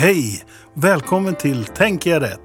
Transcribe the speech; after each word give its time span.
Hej! 0.00 0.44
Välkommen 0.74 1.34
till 1.34 1.64
Tänk 1.74 2.06
jag 2.06 2.22
rätt. 2.22 2.40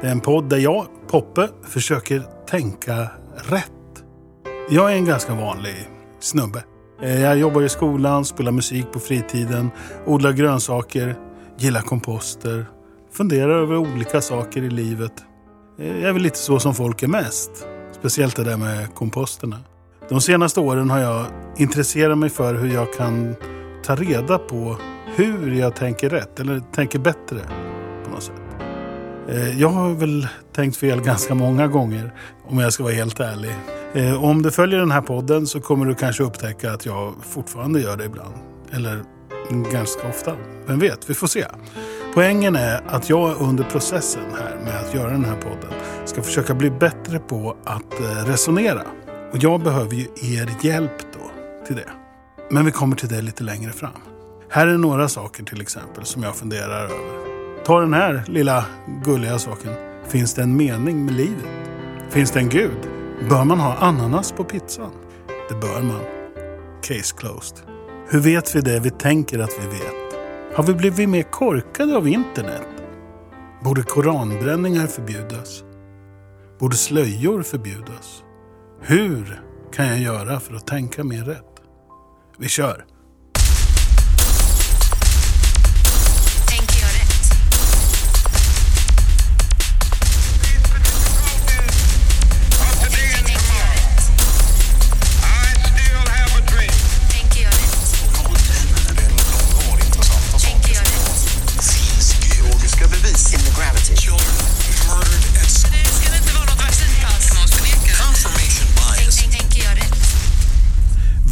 Det 0.00 0.06
är 0.06 0.10
en 0.10 0.20
podd 0.20 0.48
där 0.48 0.58
jag, 0.58 0.86
Poppe, 1.10 1.48
försöker 1.62 2.22
tänka 2.46 3.10
rätt. 3.48 4.04
Jag 4.70 4.92
är 4.92 4.96
en 4.96 5.04
ganska 5.04 5.34
vanlig 5.34 5.74
snubbe. 6.20 6.64
Eh, 7.02 7.20
jag 7.20 7.38
jobbar 7.38 7.62
i 7.62 7.68
skolan, 7.68 8.24
spelar 8.24 8.52
musik 8.52 8.92
på 8.92 9.00
fritiden, 9.00 9.70
odlar 10.06 10.32
grönsaker, 10.32 11.16
gillar 11.58 11.80
komposter, 11.80 12.66
funderar 13.12 13.62
över 13.62 13.76
olika 13.76 14.20
saker 14.20 14.62
i 14.62 14.70
livet. 14.70 15.12
Eh, 15.78 15.86
jag 15.86 16.08
är 16.08 16.12
väl 16.12 16.22
lite 16.22 16.38
så 16.38 16.60
som 16.60 16.74
folk 16.74 17.02
är 17.02 17.08
mest. 17.08 17.50
Speciellt 17.92 18.36
det 18.36 18.44
där 18.44 18.56
med 18.56 18.94
komposterna. 18.94 19.58
De 20.08 20.20
senaste 20.20 20.60
åren 20.60 20.90
har 20.90 20.98
jag 20.98 21.26
intresserat 21.56 22.18
mig 22.18 22.30
för 22.30 22.54
hur 22.54 22.74
jag 22.74 22.92
kan 22.94 23.34
ta 23.84 23.96
reda 23.96 24.38
på 24.38 24.76
hur 25.14 25.54
jag 25.54 25.76
tänker 25.76 26.10
rätt, 26.10 26.40
eller 26.40 26.60
tänker 26.74 26.98
bättre 26.98 27.38
på 28.04 28.10
något 28.10 28.22
sätt. 28.22 28.42
Eh, 29.28 29.60
jag 29.60 29.68
har 29.68 29.94
väl 29.94 30.28
tänkt 30.52 30.76
fel 30.76 31.00
ganska 31.04 31.34
många 31.34 31.66
gånger, 31.66 32.14
om 32.44 32.58
jag 32.58 32.72
ska 32.72 32.82
vara 32.82 32.94
helt 32.94 33.20
ärlig. 33.20 33.54
Eh, 33.94 34.24
om 34.24 34.42
du 34.42 34.50
följer 34.50 34.78
den 34.78 34.90
här 34.90 35.00
podden 35.00 35.46
så 35.46 35.60
kommer 35.60 35.86
du 35.86 35.94
kanske 35.94 36.22
upptäcka 36.22 36.72
att 36.72 36.86
jag 36.86 37.14
fortfarande 37.22 37.80
gör 37.80 37.96
det 37.96 38.04
ibland. 38.04 38.34
Eller 38.70 39.02
ganska 39.72 40.08
ofta. 40.08 40.36
Vem 40.66 40.78
vet, 40.78 41.10
vi 41.10 41.14
får 41.14 41.26
se. 41.26 41.44
Poängen 42.14 42.56
är 42.56 42.82
att 42.86 43.10
jag 43.10 43.36
under 43.40 43.64
processen 43.64 44.22
här 44.38 44.56
med 44.64 44.80
att 44.80 44.94
göra 44.94 45.10
den 45.10 45.24
här 45.24 45.36
podden 45.36 45.72
ska 46.04 46.22
försöka 46.22 46.54
bli 46.54 46.70
bättre 46.70 47.18
på 47.18 47.56
att 47.64 48.00
eh, 48.00 48.24
resonera. 48.26 48.82
Och 49.32 49.38
jag 49.38 49.62
behöver 49.62 49.94
ju 49.94 50.06
er 50.22 50.50
hjälp 50.62 50.98
då 51.12 51.30
till 51.66 51.76
det. 51.76 51.90
Men 52.50 52.64
vi 52.64 52.70
kommer 52.70 52.96
till 52.96 53.08
det 53.08 53.22
lite 53.22 53.44
längre 53.44 53.72
fram. 53.72 54.11
Här 54.54 54.66
är 54.66 54.78
några 54.78 55.08
saker 55.08 55.44
till 55.44 55.60
exempel 55.60 56.04
som 56.04 56.22
jag 56.22 56.36
funderar 56.36 56.84
över. 56.84 57.64
Ta 57.64 57.80
den 57.80 57.94
här 57.94 58.24
lilla 58.26 58.64
gulliga 59.04 59.38
saken. 59.38 59.72
Finns 60.08 60.34
det 60.34 60.42
en 60.42 60.56
mening 60.56 61.04
med 61.04 61.14
livet? 61.14 61.44
Finns 62.10 62.30
det 62.30 62.40
en 62.40 62.48
gud? 62.48 62.78
Bör 63.28 63.44
man 63.44 63.60
ha 63.60 63.74
ananas 63.74 64.32
på 64.32 64.44
pizzan? 64.44 64.90
Det 65.48 65.54
bör 65.54 65.82
man. 65.82 66.00
Case 66.82 67.16
closed. 67.16 67.58
Hur 68.08 68.20
vet 68.20 68.56
vi 68.56 68.60
det 68.60 68.80
vi 68.80 68.90
tänker 68.90 69.38
att 69.38 69.58
vi 69.60 69.66
vet? 69.66 70.20
Har 70.54 70.64
vi 70.64 70.74
blivit 70.74 71.08
mer 71.08 71.22
korkade 71.22 71.96
av 71.96 72.08
internet? 72.08 72.68
Borde 73.64 73.82
koranbränningar 73.82 74.86
förbjudas? 74.86 75.64
Borde 76.58 76.76
slöjor 76.76 77.42
förbjudas? 77.42 78.22
Hur 78.80 79.42
kan 79.72 79.86
jag 79.86 79.98
göra 79.98 80.40
för 80.40 80.54
att 80.54 80.66
tänka 80.66 81.04
mer 81.04 81.24
rätt? 81.24 81.62
Vi 82.38 82.48
kör! 82.48 82.84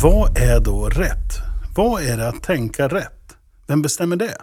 Vad 0.02 0.38
är 0.38 0.60
då 0.60 0.88
rätt? 0.88 1.32
Vad 1.76 2.02
är 2.02 2.16
det 2.16 2.28
att 2.28 2.42
tänka 2.42 2.88
rätt? 2.88 3.36
Vem 3.66 3.82
bestämmer 3.82 4.16
det? 4.16 4.36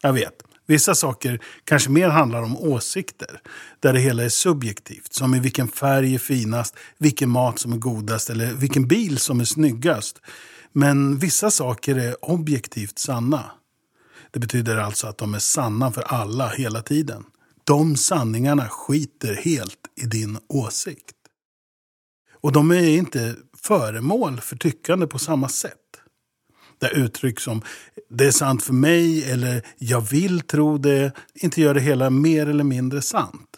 Jag 0.00 0.12
vet, 0.12 0.42
vissa 0.66 0.94
saker 0.94 1.40
kanske 1.64 1.90
mer 1.90 2.08
handlar 2.08 2.42
om 2.42 2.56
åsikter. 2.56 3.40
Där 3.80 3.92
det 3.92 4.00
hela 4.00 4.22
är 4.22 4.28
subjektivt. 4.28 5.12
Som 5.12 5.34
i 5.34 5.40
vilken 5.40 5.68
färg 5.68 6.14
är 6.14 6.18
finast, 6.18 6.76
vilken 6.98 7.30
mat 7.30 7.58
som 7.58 7.72
är 7.72 7.76
godast 7.76 8.30
eller 8.30 8.52
vilken 8.52 8.88
bil 8.88 9.18
som 9.18 9.40
är 9.40 9.44
snyggast. 9.44 10.20
Men 10.72 11.18
vissa 11.18 11.50
saker 11.50 11.96
är 11.96 12.24
objektivt 12.24 12.98
sanna. 12.98 13.50
Det 14.30 14.40
betyder 14.40 14.76
alltså 14.76 15.06
att 15.06 15.18
de 15.18 15.34
är 15.34 15.38
sanna 15.38 15.92
för 15.92 16.02
alla 16.02 16.48
hela 16.48 16.82
tiden. 16.82 17.24
De 17.64 17.96
sanningarna 17.96 18.68
skiter 18.68 19.34
helt 19.34 19.80
i 20.02 20.06
din 20.06 20.38
åsikt. 20.48 21.16
Och 22.42 22.52
de 22.52 22.70
är 22.70 22.88
inte 22.88 23.34
föremål 23.64 24.40
för 24.40 24.56
tyckande 24.56 25.06
på 25.06 25.18
samma 25.18 25.48
sätt. 25.48 25.78
Där 26.78 26.90
uttryck 26.98 27.40
som 27.40 27.62
det 28.10 28.26
är 28.26 28.30
sant 28.30 28.62
för 28.62 28.72
mig 28.72 29.30
eller 29.30 29.66
jag 29.78 30.00
vill 30.00 30.40
tro 30.40 30.78
det 30.78 31.12
inte 31.34 31.60
gör 31.60 31.74
det 31.74 31.80
hela 31.80 32.10
mer 32.10 32.48
eller 32.48 32.64
mindre 32.64 33.02
sant. 33.02 33.56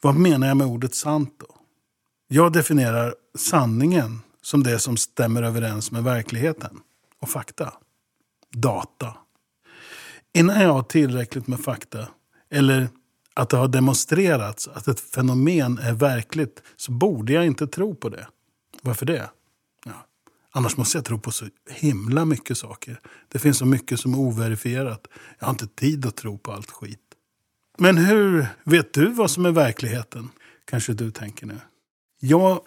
Vad 0.00 0.14
menar 0.14 0.48
jag 0.48 0.56
med 0.56 0.66
ordet 0.66 0.94
sant 0.94 1.34
då? 1.38 1.56
Jag 2.28 2.52
definierar 2.52 3.14
sanningen 3.38 4.20
som 4.42 4.62
det 4.62 4.78
som 4.78 4.96
stämmer 4.96 5.42
överens 5.42 5.90
med 5.90 6.04
verkligheten 6.04 6.80
och 7.20 7.28
fakta. 7.28 7.72
Data. 8.52 9.16
Innan 10.34 10.60
jag 10.60 10.72
har 10.72 10.82
tillräckligt 10.82 11.46
med 11.46 11.60
fakta 11.60 12.08
eller 12.50 12.88
att 13.34 13.48
det 13.48 13.56
har 13.56 13.68
demonstrerats 13.68 14.68
att 14.68 14.88
ett 14.88 15.00
fenomen 15.00 15.78
är 15.78 15.92
verkligt 15.92 16.62
så 16.76 16.92
borde 16.92 17.32
jag 17.32 17.46
inte 17.46 17.66
tro 17.66 17.94
på 17.94 18.08
det. 18.08 18.26
Varför 18.82 19.06
det? 19.06 19.30
Ja. 19.84 20.06
Annars 20.52 20.76
måste 20.76 20.98
jag 20.98 21.04
tro 21.04 21.18
på 21.18 21.32
så 21.32 21.46
himla 21.70 22.24
mycket 22.24 22.58
saker. 22.58 23.00
Det 23.28 23.38
finns 23.38 23.58
så 23.58 23.66
mycket 23.66 24.00
som 24.00 24.14
är 24.14 24.18
overifierat. 24.18 25.06
Jag 25.38 25.46
har 25.46 25.52
inte 25.52 25.66
tid 25.66 26.06
att 26.06 26.16
tro 26.16 26.38
på 26.38 26.52
allt 26.52 26.70
skit. 26.70 27.00
Men 27.78 27.96
hur 27.96 28.46
vet 28.64 28.92
du 28.94 29.06
vad 29.06 29.30
som 29.30 29.46
är 29.46 29.50
verkligheten? 29.50 30.28
Kanske 30.64 30.92
du 30.92 31.10
tänker 31.10 31.46
nu. 31.46 31.58
Jag 32.20 32.60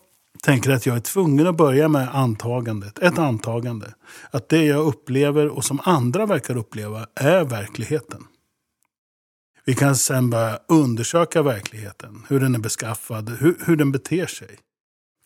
tänker 0.44 0.72
att 0.72 0.85
jag 0.85 0.96
är 0.96 1.00
tvungen 1.00 1.47
att 1.47 1.57
börja 1.57 1.88
med 1.88 2.16
antagandet. 2.16 3.00
Ett 3.00 3.18
antagande. 3.18 3.94
Att 4.31 4.50
det 4.50 4.63
jag 4.63 4.85
upplever 4.85 5.47
och 5.47 5.66
som 5.66 5.79
andra 5.84 6.25
verkar 6.25 6.57
uppleva 6.57 7.07
är 7.16 7.44
verkligheten. 7.44 8.23
Vi 9.66 9.75
kan 9.75 9.96
sen 9.96 10.29
börja 10.29 10.59
undersöka 10.68 11.41
verkligheten. 11.41 12.25
Hur 12.29 12.40
den 12.40 12.56
är 12.56 12.59
beskaffad, 12.59 13.29
hur, 13.29 13.57
hur 13.66 13.75
den 13.75 13.91
beter 13.91 14.25
sig. 14.25 14.59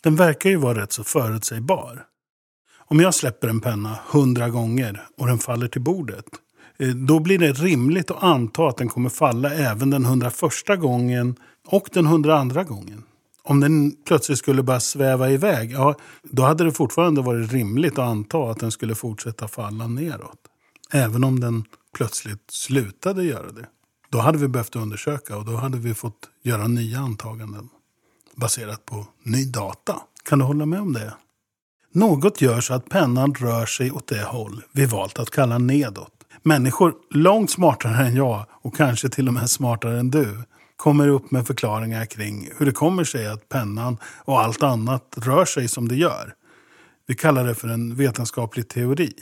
Den 0.08 0.16
verkar 0.16 0.50
ju 0.50 0.56
vara 0.56 0.82
rätt 0.82 0.92
så 0.92 1.04
förutsägbar. 1.04 2.06
Om 2.78 3.00
jag 3.00 3.16
släpper 3.16 3.48
en 3.48 3.60
penna 3.60 4.00
hundra 4.12 4.50
gånger 4.50 5.08
och 5.18 5.28
den 5.28 5.40
faller 5.40 5.68
till 5.68 5.82
bordet. 5.82 6.26
Eh, 6.80 6.90
då 6.90 7.20
blir 7.20 7.40
det 7.40 7.52
rimligt 7.52 8.12
att 8.12 8.24
anta 8.24 8.68
att 8.68 8.78
den 8.78 8.88
kommer 8.88 9.10
falla 9.10 9.54
även 9.54 9.90
den 9.90 10.06
hundraförsta 10.06 10.76
gången 10.76 11.36
och 11.68 11.90
den 11.94 12.06
hundraandra 12.06 12.64
gången. 12.64 13.04
Om 13.44 13.60
den 13.60 13.92
plötsligt 14.06 14.38
skulle 14.38 14.64
bara 14.64 14.80
sväva 14.80 15.30
iväg, 15.30 15.72
ja, 15.72 15.96
då 16.24 16.44
hade 16.44 16.64
det 16.64 16.72
fortfarande 16.72 17.22
varit 17.22 17.52
rimligt 17.52 17.94
att 17.94 18.10
anta 18.10 18.52
att 18.52 18.60
den 18.60 18.72
skulle 18.72 18.96
fortsätta 18.96 19.48
falla 19.48 19.88
neråt. 19.88 20.40
Även 20.92 21.24
om 21.24 21.40
den 21.40 21.66
plötsligt 21.96 22.52
slutade 22.52 23.24
göra 23.24 23.52
det. 23.52 23.68
Då 24.10 24.20
hade 24.20 24.38
vi 24.38 24.48
behövt 24.48 24.76
undersöka 24.76 25.38
och 25.38 25.46
då 25.46 25.56
hade 25.56 25.78
vi 25.78 25.94
fått 25.94 26.30
göra 26.44 26.68
nya 26.68 27.00
antaganden 27.00 27.70
baserat 28.38 28.86
på 28.86 29.06
ny 29.24 29.46
data. 29.46 30.02
Kan 30.30 30.40
du 30.40 30.46
hålla 30.46 30.66
med 30.66 30.82
om 30.82 30.94
det? 30.94 31.14
Något 31.94 32.42
gör 32.42 32.62
så 32.62 32.74
att 32.74 32.90
pennan 32.90 33.34
rör 33.34 33.66
sig 33.66 33.92
åt 33.92 34.08
det 34.08 34.24
håll 34.24 34.64
vi 34.72 34.86
valt 34.86 35.20
att 35.20 35.30
kalla 35.30 35.58
nedåt. 35.58 36.14
Människor 36.44 36.94
långt 37.10 37.52
smartare 37.52 38.06
än 38.06 38.16
jag 38.16 38.46
och 38.52 38.76
kanske 38.76 39.10
till 39.10 39.28
och 39.28 39.34
med 39.34 39.50
smartare 39.50 40.00
än 40.00 40.12
du 40.12 40.44
kommer 40.76 41.08
upp 41.08 41.32
med 41.32 41.48
förklaringar 41.48 42.06
kring 42.06 42.50
hur 42.58 42.66
det 42.66 42.72
kommer 42.72 43.04
sig 43.04 43.28
att 43.28 43.50
pennan 43.50 43.98
och 44.26 44.42
allt 44.42 44.64
annat 44.64 45.16
rör 45.18 45.46
sig 45.46 45.68
som 45.68 45.88
det 45.88 45.96
gör. 45.96 46.34
Vi 47.08 47.16
kallar 47.16 47.48
det 47.48 47.56
för 47.56 47.68
en 47.68 47.96
vetenskaplig 47.96 48.68
teori. 48.68 49.14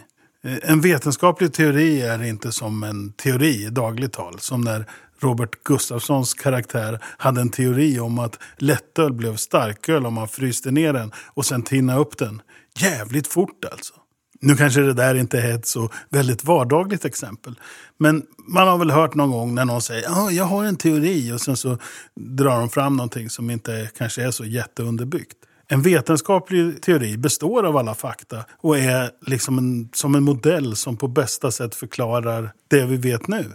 Eh, 0.43 0.57
en 0.63 0.81
vetenskaplig 0.81 1.53
teori 1.53 2.01
är 2.01 2.23
inte 2.23 2.51
som 2.51 2.83
en 2.83 3.13
teori 3.13 3.65
i 3.65 3.69
dagligt 3.69 4.13
tal. 4.13 4.39
Som 4.39 4.61
när 4.61 4.85
Robert 5.25 5.63
Gustafssons 5.63 6.33
karaktär 6.33 6.99
hade 7.17 7.41
en 7.41 7.49
teori 7.49 7.99
om 7.99 8.19
att 8.19 8.39
lättöl 8.57 9.13
blev 9.13 9.35
starköl 9.35 10.05
om 10.05 10.13
man 10.13 10.27
fryste 10.27 10.71
ner 10.71 10.93
den 10.93 11.11
och 11.33 11.45
sen 11.45 11.61
tinna 11.61 11.97
upp 11.97 12.17
den. 12.17 12.41
Jävligt 12.79 13.27
fort 13.27 13.65
alltså. 13.71 13.93
Nu 14.41 14.55
kanske 14.55 14.81
det 14.81 14.93
där 14.93 15.15
inte 15.15 15.39
är 15.39 15.55
ett 15.55 15.67
så 15.67 15.89
väldigt 16.09 16.43
vardagligt 16.43 17.05
exempel. 17.05 17.59
Men 17.97 18.23
man 18.47 18.67
har 18.67 18.77
väl 18.77 18.91
hört 18.91 19.15
någon 19.15 19.31
gång 19.31 19.55
när 19.55 19.65
någon 19.65 19.81
säger 19.81 20.09
ah, 20.09 20.31
jag 20.31 20.43
har 20.43 20.63
en 20.63 20.75
teori 20.75 21.31
och 21.31 21.41
sen 21.41 21.57
så 21.57 21.77
drar 22.15 22.59
de 22.59 22.69
fram 22.69 22.97
någonting 22.97 23.29
som 23.29 23.49
inte 23.49 23.89
kanske 23.97 24.23
är 24.23 24.31
så 24.31 24.45
jätteunderbyggt. 24.45 25.37
En 25.67 25.81
vetenskaplig 25.81 26.81
teori 26.81 27.17
består 27.17 27.63
av 27.63 27.77
alla 27.77 27.95
fakta 27.95 28.45
och 28.61 28.77
är 28.77 29.11
liksom 29.27 29.57
en, 29.57 29.89
som 29.93 30.15
en 30.15 30.23
modell 30.23 30.75
som 30.75 30.97
på 30.97 31.07
bästa 31.07 31.51
sätt 31.51 31.75
förklarar 31.75 32.51
det 32.67 32.85
vi 32.85 32.97
vet 32.97 33.27
nu. 33.27 33.45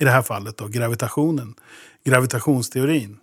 I 0.00 0.04
det 0.04 0.10
här 0.10 0.22
fallet 0.22 0.56
då 0.56 0.66
gravitationen, 0.66 1.54
gravitationsteorin. 2.04 3.18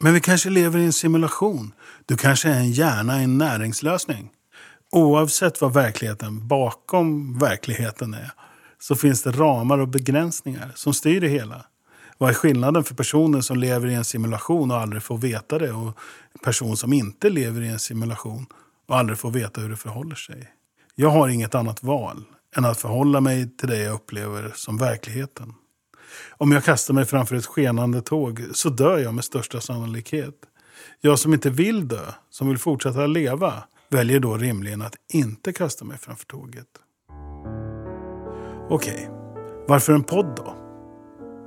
Men 0.00 0.14
vi 0.14 0.20
kanske 0.20 0.50
lever 0.50 0.78
i 0.78 0.84
en 0.84 0.92
simulation. 0.92 1.72
Du 2.06 2.16
kanske 2.16 2.48
är 2.48 2.58
en 2.58 2.70
hjärna 2.70 3.20
i 3.20 3.24
en 3.24 3.38
näringslösning. 3.38 4.30
Oavsett 4.92 5.60
vad 5.60 5.72
verkligheten 5.72 6.48
bakom 6.48 7.38
verkligheten 7.38 8.14
är 8.14 8.32
så 8.78 8.96
finns 8.96 9.22
det 9.22 9.30
ramar 9.30 9.78
och 9.78 9.88
begränsningar 9.88 10.72
som 10.74 10.94
styr 10.94 11.20
det 11.20 11.28
hela. 11.28 11.64
Vad 12.18 12.30
är 12.30 12.34
skillnaden 12.34 12.84
för 12.84 12.94
personen 12.94 13.42
som 13.42 13.56
lever 13.56 13.88
i 13.88 13.94
en 13.94 14.04
simulation 14.04 14.70
och 14.70 14.76
aldrig 14.76 15.02
får 15.02 15.18
veta 15.18 15.58
det 15.58 15.72
och 15.72 15.86
en 16.32 16.40
person 16.44 16.76
som 16.76 16.92
inte 16.92 17.30
lever 17.30 17.60
i 17.60 17.68
en 17.68 17.78
simulation 17.78 18.46
och 18.88 18.96
aldrig 18.96 19.18
får 19.18 19.30
veta 19.30 19.60
hur 19.60 19.70
det 19.70 19.76
förhåller 19.76 20.14
sig? 20.14 20.48
Jag 20.94 21.10
har 21.10 21.28
inget 21.28 21.54
annat 21.54 21.82
val 21.82 22.24
än 22.56 22.64
att 22.64 22.80
förhålla 22.80 23.20
mig 23.20 23.56
till 23.56 23.68
det 23.68 23.78
jag 23.78 23.94
upplever 23.94 24.52
som 24.54 24.78
verkligheten. 24.78 25.54
Om 26.30 26.52
jag 26.52 26.64
kastar 26.64 26.94
mig 26.94 27.04
framför 27.04 27.36
ett 27.36 27.46
skenande 27.46 28.02
tåg 28.02 28.42
så 28.52 28.68
dör 28.68 28.98
jag 28.98 29.14
med 29.14 29.24
största 29.24 29.60
sannolikhet. 29.60 30.34
Jag 31.00 31.18
som 31.18 31.34
inte 31.34 31.50
vill 31.50 31.88
dö, 31.88 32.12
som 32.30 32.48
vill 32.48 32.58
fortsätta 32.58 33.06
leva, 33.06 33.52
väljer 33.88 34.20
då 34.20 34.36
rimligen 34.36 34.82
att 34.82 34.94
inte 35.12 35.52
kasta 35.52 35.84
mig 35.84 35.98
framför 35.98 36.26
tåget. 36.26 36.66
Okej, 38.70 39.10
varför 39.68 39.92
en 39.92 40.04
podd 40.04 40.36
då? 40.36 40.54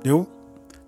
Jo, 0.04 0.26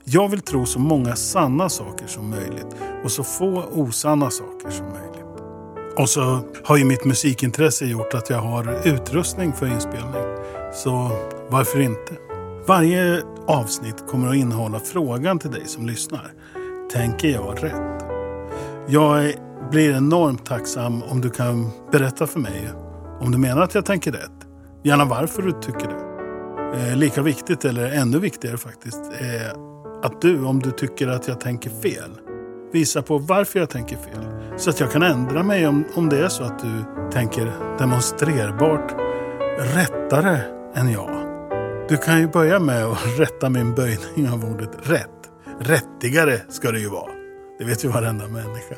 jag 0.05 0.29
vill 0.29 0.41
tro 0.41 0.67
så 0.67 0.79
många 0.79 1.17
sanna 1.17 1.69
saker 1.69 2.07
som 2.07 2.31
möjligt 2.31 2.77
och 3.05 3.11
så 3.11 3.25
få 3.25 3.65
osanna 3.65 4.31
saker 4.31 4.71
som 4.71 4.87
möjligt. 4.87 5.25
Och 5.97 6.09
så 6.09 6.41
har 6.65 6.77
ju 6.77 6.85
mitt 6.85 7.05
musikintresse 7.05 7.87
gjort 7.87 8.15
att 8.15 8.31
jag 8.31 8.39
har 8.39 8.89
utrustning 8.89 9.53
för 9.53 9.67
inspelning. 9.67 10.23
Så 10.75 11.11
varför 11.51 11.81
inte? 11.81 12.34
Varje 12.67 13.23
avsnitt 13.47 14.07
kommer 14.07 14.29
att 14.29 14.37
innehålla 14.37 14.81
frågan 14.81 15.39
till 15.39 15.51
dig 15.51 15.63
som 15.67 15.87
lyssnar. 15.87 16.33
Tänker 16.93 17.29
jag 17.29 17.65
rätt? 17.65 18.05
Jag 18.89 19.35
blir 19.71 19.97
enormt 19.97 20.47
tacksam 20.47 21.03
om 21.03 21.21
du 21.21 21.31
kan 21.31 21.71
berätta 21.93 22.27
för 22.27 22.41
mig 22.41 22.71
om 23.21 23.33
du 23.33 23.39
menar 23.39 23.63
att 23.63 23.75
jag 23.75 23.85
tänker 23.85 24.13
rätt. 24.13 24.31
Gärna 24.83 25.05
varför 25.05 25.43
du 25.43 25.53
tycker 25.53 25.89
det. 25.89 26.05
Eh, 26.79 26.97
lika 26.97 27.23
viktigt, 27.23 27.65
eller 27.65 27.93
ännu 27.93 28.19
viktigare 28.19 28.57
faktiskt, 28.57 29.01
är 29.19 29.53
att 30.03 30.21
du, 30.21 30.45
om 30.45 30.61
du 30.61 30.71
tycker 30.71 31.09
att 31.09 31.29
jag 31.29 31.41
tänker 31.41 31.71
fel, 31.71 32.11
visar 32.73 33.03
på 33.03 33.19
varför 33.19 33.59
jag 33.59 33.71
tänker 33.71 33.97
fel. 33.97 34.25
Så 34.57 34.71
att 34.71 34.81
jag 34.81 34.93
kan 34.93 35.03
ändra 35.03 35.43
mig 35.43 35.67
om, 35.67 35.85
om 35.95 36.09
det 36.09 36.25
är 36.25 36.29
så 36.29 36.45
att 36.45 36.59
du 36.59 36.85
tänker 37.13 37.53
demonstrerbart 37.79 38.95
rättare 39.59 40.41
än 40.75 40.93
jag. 40.93 41.24
Du 41.89 41.97
kan 41.97 42.21
ju 42.21 42.29
börja 42.29 42.61
med 42.61 42.85
att 42.85 42.99
rätta 43.19 43.51
min 43.51 43.75
böjning 43.75 44.29
av 44.29 44.45
ordet 44.45 44.71
rätt. 44.83 45.31
Rättigare 45.61 46.41
ska 46.49 46.73
det 46.73 46.81
ju 46.81 46.89
vara. 46.89 47.13
Det 47.59 47.65
vet 47.65 47.85
ju 47.85 47.89
varenda 47.89 48.29
människa. 48.29 48.77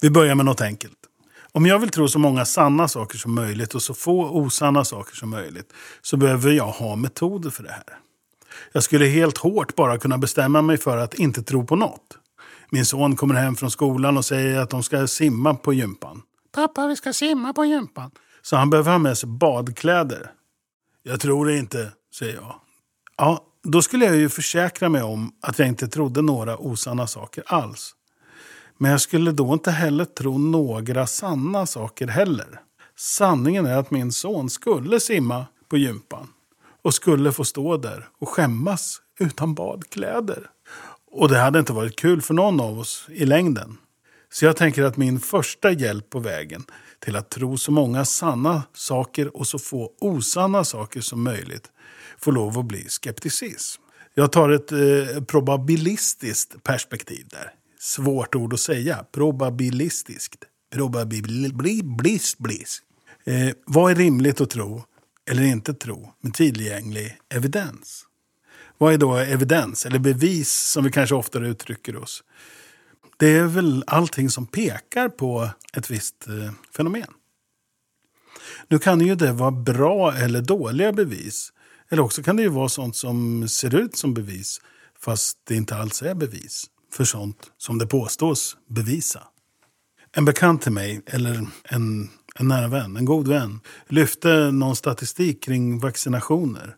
Vi 0.00 0.10
börjar 0.10 0.34
med 0.34 0.46
något 0.46 0.60
enkelt. 0.60 0.98
Om 1.52 1.66
jag 1.66 1.78
vill 1.78 1.88
tro 1.88 2.08
så 2.08 2.18
många 2.18 2.44
sanna 2.44 2.88
saker 2.88 3.18
som 3.18 3.34
möjligt 3.34 3.74
och 3.74 3.82
så 3.82 3.94
få 3.94 4.30
osanna 4.30 4.84
saker 4.84 5.16
som 5.16 5.30
möjligt 5.30 5.72
så 6.02 6.16
behöver 6.16 6.50
jag 6.50 6.66
ha 6.66 6.96
metoder 6.96 7.50
för 7.50 7.62
det 7.62 7.72
här. 7.72 7.98
Jag 8.72 8.82
skulle 8.82 9.06
helt 9.06 9.38
hårt 9.38 9.74
bara 9.74 9.98
kunna 9.98 10.18
bestämma 10.18 10.62
mig 10.62 10.78
för 10.78 10.96
att 10.96 11.14
inte 11.14 11.42
tro 11.42 11.66
på 11.66 11.76
något. 11.76 12.18
Min 12.70 12.86
son 12.86 13.16
kommer 13.16 13.34
hem 13.34 13.56
från 13.56 13.70
skolan 13.70 14.16
och 14.16 14.24
säger 14.24 14.58
att 14.60 14.70
de 14.70 14.82
ska 14.82 15.06
simma 15.06 15.54
på 15.54 15.72
gympan. 15.72 16.22
Pappa, 16.52 16.86
vi 16.86 16.96
ska 16.96 17.12
simma 17.12 17.52
på 17.52 17.64
gympan. 17.64 18.10
Så 18.46 18.56
han 18.56 18.70
behöver 18.70 18.90
ha 18.90 18.98
med 18.98 19.18
sig 19.18 19.28
badkläder. 19.28 20.30
Jag 21.02 21.20
tror 21.20 21.46
det 21.46 21.58
inte, 21.58 21.92
säger 22.14 22.34
jag. 22.34 22.60
Ja, 23.16 23.44
då 23.62 23.82
skulle 23.82 24.04
jag 24.04 24.16
ju 24.16 24.28
försäkra 24.28 24.88
mig 24.88 25.02
om 25.02 25.32
att 25.40 25.58
jag 25.58 25.68
inte 25.68 25.88
trodde 25.88 26.22
några 26.22 26.58
osanna 26.58 27.06
saker 27.06 27.44
alls. 27.46 27.94
Men 28.78 28.90
jag 28.90 29.00
skulle 29.00 29.32
då 29.32 29.52
inte 29.52 29.70
heller 29.70 30.04
tro 30.04 30.38
några 30.38 31.06
sanna 31.06 31.66
saker 31.66 32.06
heller. 32.06 32.60
Sanningen 32.96 33.66
är 33.66 33.76
att 33.76 33.90
min 33.90 34.12
son 34.12 34.50
skulle 34.50 35.00
simma 35.00 35.46
på 35.68 35.76
gympan 35.76 36.28
och 36.82 36.94
skulle 36.94 37.32
få 37.32 37.44
stå 37.44 37.76
där 37.76 38.08
och 38.18 38.28
skämmas 38.28 39.00
utan 39.20 39.54
badkläder. 39.54 40.50
Och 41.10 41.28
det 41.28 41.38
hade 41.38 41.58
inte 41.58 41.72
varit 41.72 41.96
kul 41.96 42.22
för 42.22 42.34
någon 42.34 42.60
av 42.60 42.78
oss 42.78 43.06
i 43.08 43.26
längden. 43.26 43.78
Så 44.32 44.44
jag 44.44 44.56
tänker 44.56 44.82
att 44.82 44.96
min 44.96 45.20
första 45.20 45.70
hjälp 45.70 46.10
på 46.10 46.18
vägen 46.18 46.64
till 47.06 47.16
att 47.16 47.30
tro 47.30 47.58
så 47.58 47.72
många 47.72 48.04
sanna 48.04 48.62
saker 48.72 49.36
och 49.36 49.46
så 49.46 49.58
få 49.58 49.92
osanna 50.00 50.64
saker 50.64 51.00
som 51.00 51.22
möjligt 51.22 51.70
får 52.18 52.32
lov 52.32 52.58
att 52.58 52.64
bli 52.64 52.84
skepticism. 52.88 53.82
Jag 54.14 54.32
tar 54.32 54.50
ett 54.50 54.72
eh, 54.72 55.24
probabilistiskt 55.26 56.62
perspektiv 56.62 57.26
där. 57.30 57.50
Svårt 57.78 58.34
ord 58.34 58.54
att 58.54 58.60
säga. 58.60 59.04
Probabilistiskt. 59.12 60.44
Probabilistiskt. 60.72 62.82
Eh, 63.24 63.50
vad 63.66 63.92
är 63.92 63.94
rimligt 63.94 64.40
att 64.40 64.50
tro 64.50 64.84
eller 65.30 65.42
inte 65.42 65.74
tro 65.74 66.12
med 66.20 66.34
tillgänglig 66.34 67.18
evidens? 67.28 68.04
Vad 68.78 68.94
är 68.94 68.98
då 68.98 69.16
evidens, 69.16 69.86
eller 69.86 69.98
bevis 69.98 70.52
som 70.52 70.84
vi 70.84 70.90
kanske 70.90 71.14
oftare 71.14 71.48
uttrycker 71.48 71.96
oss? 71.96 72.24
Det 73.16 73.26
är 73.26 73.44
väl 73.44 73.84
allting 73.86 74.30
som 74.30 74.46
pekar 74.46 75.08
på 75.08 75.50
ett 75.72 75.90
visst 75.90 76.28
eh, 76.28 76.52
fenomen. 76.76 77.10
Nu 78.68 78.78
kan 78.78 79.00
ju 79.00 79.14
det 79.14 79.32
vara 79.32 79.50
bra 79.50 80.12
eller 80.12 80.42
dåliga 80.42 80.92
bevis. 80.92 81.52
Eller 81.88 82.02
också 82.02 82.22
kan 82.22 82.36
det 82.36 82.42
ju 82.42 82.48
vara 82.48 82.68
sånt 82.68 82.96
som 82.96 83.48
ser 83.48 83.74
ut 83.74 83.96
som 83.96 84.14
bevis 84.14 84.60
fast 85.00 85.38
det 85.44 85.54
inte 85.54 85.76
alls 85.76 86.02
är 86.02 86.14
bevis 86.14 86.66
för 86.92 87.04
sånt 87.04 87.50
som 87.56 87.78
det 87.78 87.86
påstås 87.86 88.56
bevisa. 88.68 89.22
En 90.12 90.24
bekant 90.24 90.62
till 90.62 90.72
mig, 90.72 91.02
eller 91.06 91.46
en, 91.64 92.10
en 92.34 92.48
nära 92.48 92.68
vän, 92.68 92.96
en 92.96 93.04
god 93.04 93.28
vän, 93.28 93.60
lyfte 93.88 94.50
någon 94.50 94.76
statistik 94.76 95.42
kring 95.42 95.78
vaccinationer 95.78 96.76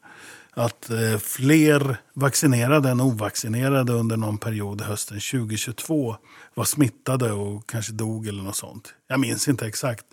att 0.59 0.91
eh, 0.91 1.19
fler 1.19 1.97
vaccinerade 2.15 2.91
än 2.91 3.01
ovaccinerade 3.01 3.93
under 3.93 4.17
någon 4.17 4.39
period 4.39 4.81
hösten 4.81 5.21
2022 5.21 6.17
var 6.55 6.65
smittade 6.65 7.33
och 7.33 7.71
kanske 7.71 7.93
dog 7.93 8.27
eller 8.27 8.43
något 8.43 8.57
sånt. 8.57 8.95
Jag 9.09 9.21
minns 9.21 9.49
inte 9.49 9.67
exakt. 9.67 10.05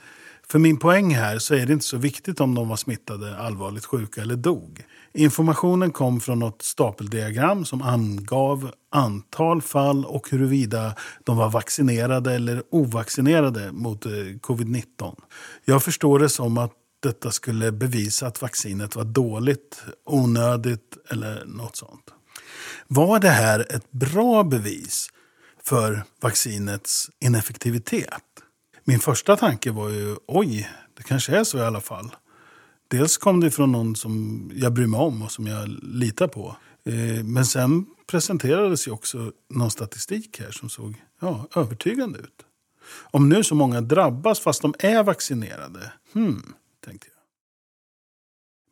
För 0.47 0.59
min 0.59 0.77
poäng 0.77 1.15
här 1.15 1.39
så 1.39 1.55
är 1.55 1.65
det 1.65 1.73
inte 1.73 1.85
så 1.85 1.97
viktigt 1.97 2.39
om 2.39 2.55
de 2.55 2.67
var 2.67 2.75
smittade, 2.75 3.37
allvarligt 3.37 3.85
sjuka 3.85 4.21
eller 4.21 4.35
dog. 4.35 4.83
Informationen 5.13 5.91
kom 5.91 6.19
från 6.19 6.39
något 6.39 6.61
stapeldiagram 6.61 7.65
som 7.65 7.81
angav 7.81 8.71
antal 8.91 9.61
fall 9.61 10.05
och 10.05 10.29
huruvida 10.31 10.95
de 11.23 11.37
var 11.37 11.49
vaccinerade 11.49 12.33
eller 12.33 12.63
ovaccinerade 12.71 13.71
mot 13.71 14.05
eh, 14.05 14.11
covid-19. 14.11 15.15
Jag 15.65 15.83
förstår 15.83 16.19
det 16.19 16.29
som 16.29 16.57
att 16.57 16.71
detta 17.05 17.31
skulle 17.31 17.71
bevisa 17.71 18.27
att 18.27 18.41
vaccinet 18.41 18.95
var 18.95 19.03
dåligt, 19.03 19.83
onödigt 20.05 20.97
eller 21.09 21.45
något 21.45 21.75
sånt. 21.75 22.13
Var 22.87 23.19
det 23.19 23.29
här 23.29 23.75
ett 23.75 23.91
bra 23.91 24.43
bevis 24.43 25.09
för 25.63 26.03
vaccinets 26.21 27.09
ineffektivitet? 27.19 28.23
Min 28.83 28.99
första 28.99 29.35
tanke 29.35 29.71
var 29.71 29.89
ju, 29.89 30.15
oj, 30.27 30.69
det 30.97 31.03
kanske 31.03 31.37
är 31.37 31.43
så 31.43 31.57
i 31.57 31.61
alla 31.61 31.81
fall. 31.81 32.15
Dels 32.87 33.17
kom 33.17 33.39
det 33.39 33.51
från 33.51 33.71
någon 33.71 33.95
som 33.95 34.51
jag 34.55 34.73
bryr 34.73 34.87
mig 34.87 34.99
om 34.99 35.21
och 35.21 35.31
som 35.31 35.47
jag 35.47 35.67
litar 35.83 36.27
på. 36.27 36.55
Eh, 36.85 37.23
men 37.23 37.45
sen 37.45 37.85
presenterades 38.07 38.87
ju 38.87 38.91
också 38.91 39.31
någon 39.49 39.71
statistik 39.71 40.39
här 40.39 40.51
som 40.51 40.69
såg 40.69 41.01
ja, 41.21 41.47
övertygande 41.55 42.19
ut. 42.19 42.45
Om 43.11 43.29
nu 43.29 43.43
så 43.43 43.55
många 43.55 43.81
drabbas 43.81 44.39
fast 44.39 44.61
de 44.61 44.73
är 44.79 45.03
vaccinerade, 45.03 45.91
hmm, 46.13 46.53
tänkte 46.85 47.07
jag. 47.07 47.21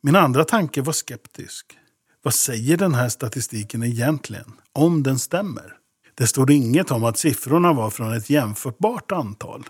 Min 0.02 0.16
andra 0.16 0.44
tanke 0.44 0.82
var 0.82 0.92
skeptisk. 0.92 1.78
Vad 2.22 2.34
säger 2.34 2.76
den 2.76 2.94
här 2.94 3.08
statistiken 3.08 3.82
egentligen? 3.82 4.52
Om 4.72 5.02
den 5.02 5.18
stämmer? 5.18 5.76
Det 6.14 6.26
stod 6.26 6.50
inget 6.50 6.90
om 6.90 7.04
att 7.04 7.18
siffrorna 7.18 7.72
var 7.72 7.90
från 7.90 8.12
ett 8.12 8.30
jämförbart 8.30 9.12
antal. 9.12 9.64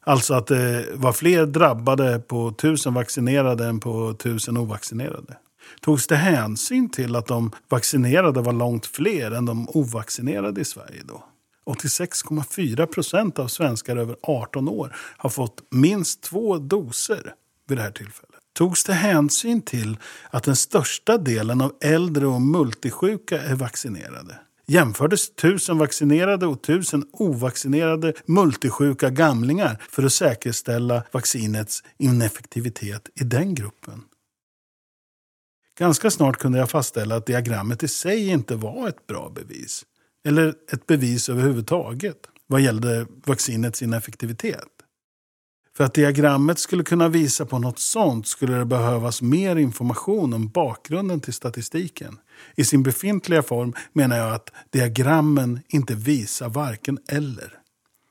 Alltså 0.00 0.34
att 0.34 0.46
det 0.46 0.86
var 0.94 1.12
fler 1.12 1.46
drabbade 1.46 2.18
på 2.18 2.52
tusen 2.52 2.94
vaccinerade 2.94 3.66
än 3.66 3.80
på 3.80 4.14
tusen 4.14 4.56
ovaccinerade. 4.56 5.36
Togs 5.80 6.06
det 6.06 6.16
hänsyn 6.16 6.90
till 6.90 7.16
att 7.16 7.26
de 7.26 7.52
vaccinerade 7.68 8.40
var 8.40 8.52
långt 8.52 8.86
fler 8.86 9.30
än 9.30 9.46
de 9.46 9.68
ovaccinerade 9.68 10.60
i 10.60 10.64
Sverige 10.64 11.02
då? 11.04 11.24
86,4 11.66 12.86
procent 12.86 13.38
av 13.38 13.48
svenskar 13.48 13.96
över 13.96 14.16
18 14.22 14.68
år 14.68 14.96
har 15.16 15.30
fått 15.30 15.62
minst 15.70 16.22
två 16.22 16.58
doser 16.58 17.34
vid 17.68 17.78
det 17.78 17.82
här 17.82 17.90
tillfället. 17.90 18.40
Togs 18.52 18.84
det 18.84 18.92
hänsyn 18.92 19.62
till 19.62 19.98
att 20.30 20.44
den 20.44 20.56
största 20.56 21.18
delen 21.18 21.60
av 21.60 21.72
äldre 21.80 22.26
och 22.26 22.40
multisjuka 22.40 23.42
är 23.42 23.54
vaccinerade? 23.54 24.38
Jämfördes 24.66 25.34
tusen 25.34 25.78
vaccinerade 25.78 26.46
och 26.46 26.62
tusen 26.62 27.06
ovaccinerade 27.12 28.12
multisjuka 28.26 29.10
gamlingar 29.10 29.82
för 29.90 30.02
att 30.02 30.12
säkerställa 30.12 31.02
vaccinets 31.12 31.82
ineffektivitet 31.98 33.08
i 33.14 33.24
den 33.24 33.54
gruppen? 33.54 34.04
Ganska 35.78 36.10
snart 36.10 36.36
kunde 36.36 36.58
jag 36.58 36.70
fastställa 36.70 37.16
att 37.16 37.26
diagrammet 37.26 37.82
i 37.82 37.88
sig 37.88 38.28
inte 38.28 38.56
var 38.56 38.88
ett 38.88 39.06
bra 39.06 39.30
bevis. 39.34 39.84
Eller 40.24 40.54
ett 40.72 40.86
bevis 40.86 41.28
överhuvudtaget 41.28 42.16
vad 42.46 42.60
gällde 42.60 43.06
vaccinets 43.24 43.82
ineffektivitet. 43.82 44.77
För 45.78 45.84
att 45.84 45.94
diagrammet 45.94 46.58
skulle 46.58 46.84
kunna 46.84 47.08
visa 47.08 47.46
på 47.46 47.58
något 47.58 47.78
sånt 47.78 48.26
skulle 48.26 48.54
det 48.54 48.64
behövas 48.64 49.22
mer 49.22 49.56
information 49.56 50.34
om 50.34 50.48
bakgrunden 50.48 51.20
till 51.20 51.32
statistiken. 51.32 52.18
I 52.56 52.64
sin 52.64 52.82
befintliga 52.82 53.42
form 53.42 53.74
menar 53.92 54.16
jag 54.16 54.34
att 54.34 54.50
diagrammen 54.70 55.60
inte 55.68 55.94
visar 55.94 56.48
varken 56.48 56.98
eller. 57.08 57.52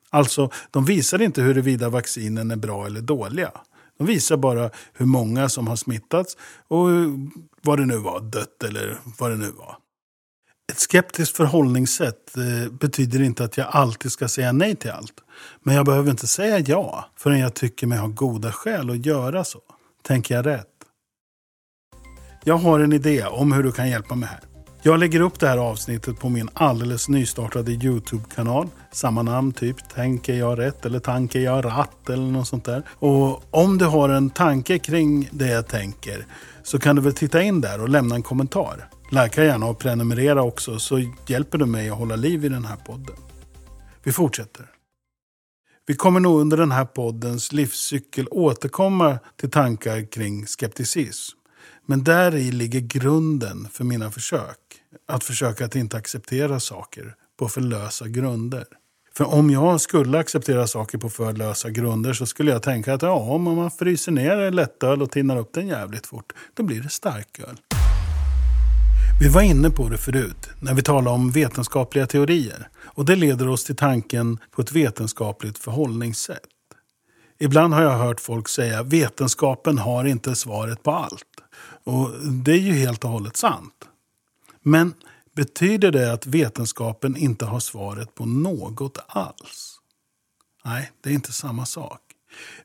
Alltså, 0.09 0.49
de 0.71 0.85
visar 0.85 1.21
inte 1.21 1.41
huruvida 1.41 1.89
vaccinen 1.89 2.51
är 2.51 2.55
bra 2.55 2.85
eller 2.85 3.01
dåliga. 3.01 3.51
De 3.97 4.07
visar 4.07 4.37
bara 4.37 4.69
hur 4.93 5.05
många 5.05 5.49
som 5.49 5.67
har 5.67 5.75
smittats 5.75 6.37
och 6.67 6.87
vad 7.61 7.79
det 7.79 7.85
nu 7.85 7.97
var, 7.97 8.19
dött 8.19 8.63
eller 8.63 8.97
vad 9.19 9.31
det 9.31 9.37
nu 9.37 9.51
var. 9.51 9.77
Ett 10.71 10.79
skeptiskt 10.79 11.37
förhållningssätt 11.37 12.37
eh, 12.37 12.71
betyder 12.71 13.21
inte 13.21 13.43
att 13.43 13.57
jag 13.57 13.67
alltid 13.69 14.11
ska 14.11 14.27
säga 14.27 14.51
nej 14.51 14.75
till 14.75 14.91
allt. 14.91 15.13
Men 15.63 15.75
jag 15.75 15.85
behöver 15.85 16.11
inte 16.11 16.27
säga 16.27 16.59
ja 16.59 17.09
förrän 17.17 17.39
jag 17.39 17.53
tycker 17.53 17.87
mig 17.87 17.97
ha 17.97 18.07
goda 18.07 18.51
skäl 18.51 18.89
att 18.89 19.05
göra 19.05 19.43
så. 19.43 19.59
Tänker 20.03 20.35
jag 20.35 20.45
rätt? 20.45 20.67
Jag 22.43 22.57
har 22.57 22.79
en 22.79 22.93
idé 22.93 23.25
om 23.25 23.51
hur 23.51 23.63
du 23.63 23.71
kan 23.71 23.89
hjälpa 23.89 24.15
mig 24.15 24.29
här. 24.29 24.39
Jag 24.81 24.99
lägger 24.99 25.19
upp 25.19 25.39
det 25.39 25.47
här 25.47 25.57
avsnittet 25.57 26.19
på 26.19 26.29
min 26.29 26.49
alldeles 26.53 27.09
nystartade 27.09 27.71
YouTube-kanal. 27.71 28.69
Samma 28.91 29.23
namn 29.23 29.51
typ, 29.51 29.89
Tänker 29.89 30.33
jag 30.33 30.59
rätt 30.59 30.85
eller 30.85 30.99
Tanker 30.99 31.39
jag 31.39 31.65
ratt 31.65 32.09
eller 32.09 32.31
något 32.31 32.47
sånt 32.47 32.65
där. 32.65 32.83
Och 32.99 33.43
om 33.51 33.77
du 33.77 33.85
har 33.85 34.09
en 34.09 34.29
tanke 34.29 34.79
kring 34.79 35.29
det 35.31 35.47
jag 35.47 35.67
tänker 35.67 36.25
så 36.63 36.79
kan 36.79 36.95
du 36.95 37.01
väl 37.01 37.13
titta 37.13 37.41
in 37.41 37.61
där 37.61 37.81
och 37.81 37.89
lämna 37.89 38.15
en 38.15 38.23
kommentar. 38.23 38.89
Likea 39.11 39.43
gärna 39.43 39.65
och 39.65 39.79
prenumerera 39.79 40.43
också 40.43 40.79
så 40.79 41.13
hjälper 41.27 41.57
du 41.57 41.65
mig 41.65 41.89
att 41.89 41.97
hålla 41.97 42.15
liv 42.15 42.45
i 42.45 42.49
den 42.49 42.65
här 42.65 42.75
podden. 42.75 43.15
Vi 44.03 44.11
fortsätter. 44.11 44.65
Vi 45.85 45.95
kommer 45.95 46.19
nog 46.19 46.39
under 46.39 46.57
den 46.57 46.71
här 46.71 46.85
poddens 46.85 47.51
livscykel 47.51 48.27
återkomma 48.31 49.19
till 49.35 49.51
tankar 49.51 50.11
kring 50.11 50.47
skepticism. 50.47 51.37
Men 51.85 52.03
där 52.03 52.35
i 52.35 52.51
ligger 52.51 52.79
grunden 52.79 53.67
för 53.71 53.83
mina 53.83 54.11
försök. 54.11 54.57
Att 55.07 55.23
försöka 55.23 55.65
att 55.65 55.75
inte 55.75 55.97
acceptera 55.97 56.59
saker 56.59 57.15
på 57.39 57.49
för 57.49 57.61
lösa 57.61 58.07
grunder. 58.07 58.65
För 59.13 59.33
om 59.33 59.49
jag 59.49 59.81
skulle 59.81 60.19
acceptera 60.19 60.67
saker 60.67 60.97
på 60.97 61.09
för 61.09 61.33
lösa 61.33 61.69
grunder 61.69 62.13
så 62.13 62.25
skulle 62.25 62.51
jag 62.51 62.63
tänka 62.63 62.93
att 62.93 63.01
ja, 63.01 63.13
om 63.13 63.43
man 63.43 63.71
fryser 63.71 64.11
ner 64.11 64.51
lättöl 64.51 65.01
och 65.01 65.11
tinnar 65.11 65.37
upp 65.37 65.53
den 65.53 65.67
jävligt 65.67 66.07
fort, 66.07 66.33
då 66.53 66.63
blir 66.63 66.81
det 66.81 66.89
starköl. 66.89 67.57
Vi 69.19 69.29
var 69.29 69.41
inne 69.41 69.69
på 69.69 69.89
det 69.89 69.97
förut 69.97 70.49
när 70.59 70.73
vi 70.73 70.81
talade 70.81 71.15
om 71.15 71.31
vetenskapliga 71.31 72.07
teorier. 72.07 72.69
Och 72.79 73.05
det 73.05 73.15
leder 73.15 73.47
oss 73.47 73.63
till 73.63 73.75
tanken 73.75 74.39
på 74.51 74.61
ett 74.61 74.71
vetenskapligt 74.71 75.57
förhållningssätt. 75.57 76.49
Ibland 77.39 77.73
har 77.73 77.81
jag 77.81 77.97
hört 77.97 78.19
folk 78.19 78.47
säga 78.47 78.79
att 78.79 78.87
vetenskapen 78.87 79.77
har 79.77 80.05
inte 80.05 80.35
svaret 80.35 80.83
på 80.83 80.91
allt. 80.91 81.23
Och 81.83 82.09
det 82.21 82.51
är 82.51 82.59
ju 82.59 82.73
helt 82.73 83.03
och 83.03 83.09
hållet 83.09 83.37
sant. 83.37 83.87
Men 84.61 84.93
betyder 85.35 85.91
det 85.91 86.13
att 86.13 86.25
vetenskapen 86.27 87.15
inte 87.15 87.45
har 87.45 87.59
svaret 87.59 88.15
på 88.15 88.25
något 88.25 88.97
alls? 89.07 89.79
Nej, 90.65 90.91
det 91.01 91.09
är 91.09 91.13
inte 91.13 91.33
samma 91.33 91.65
sak. 91.65 92.06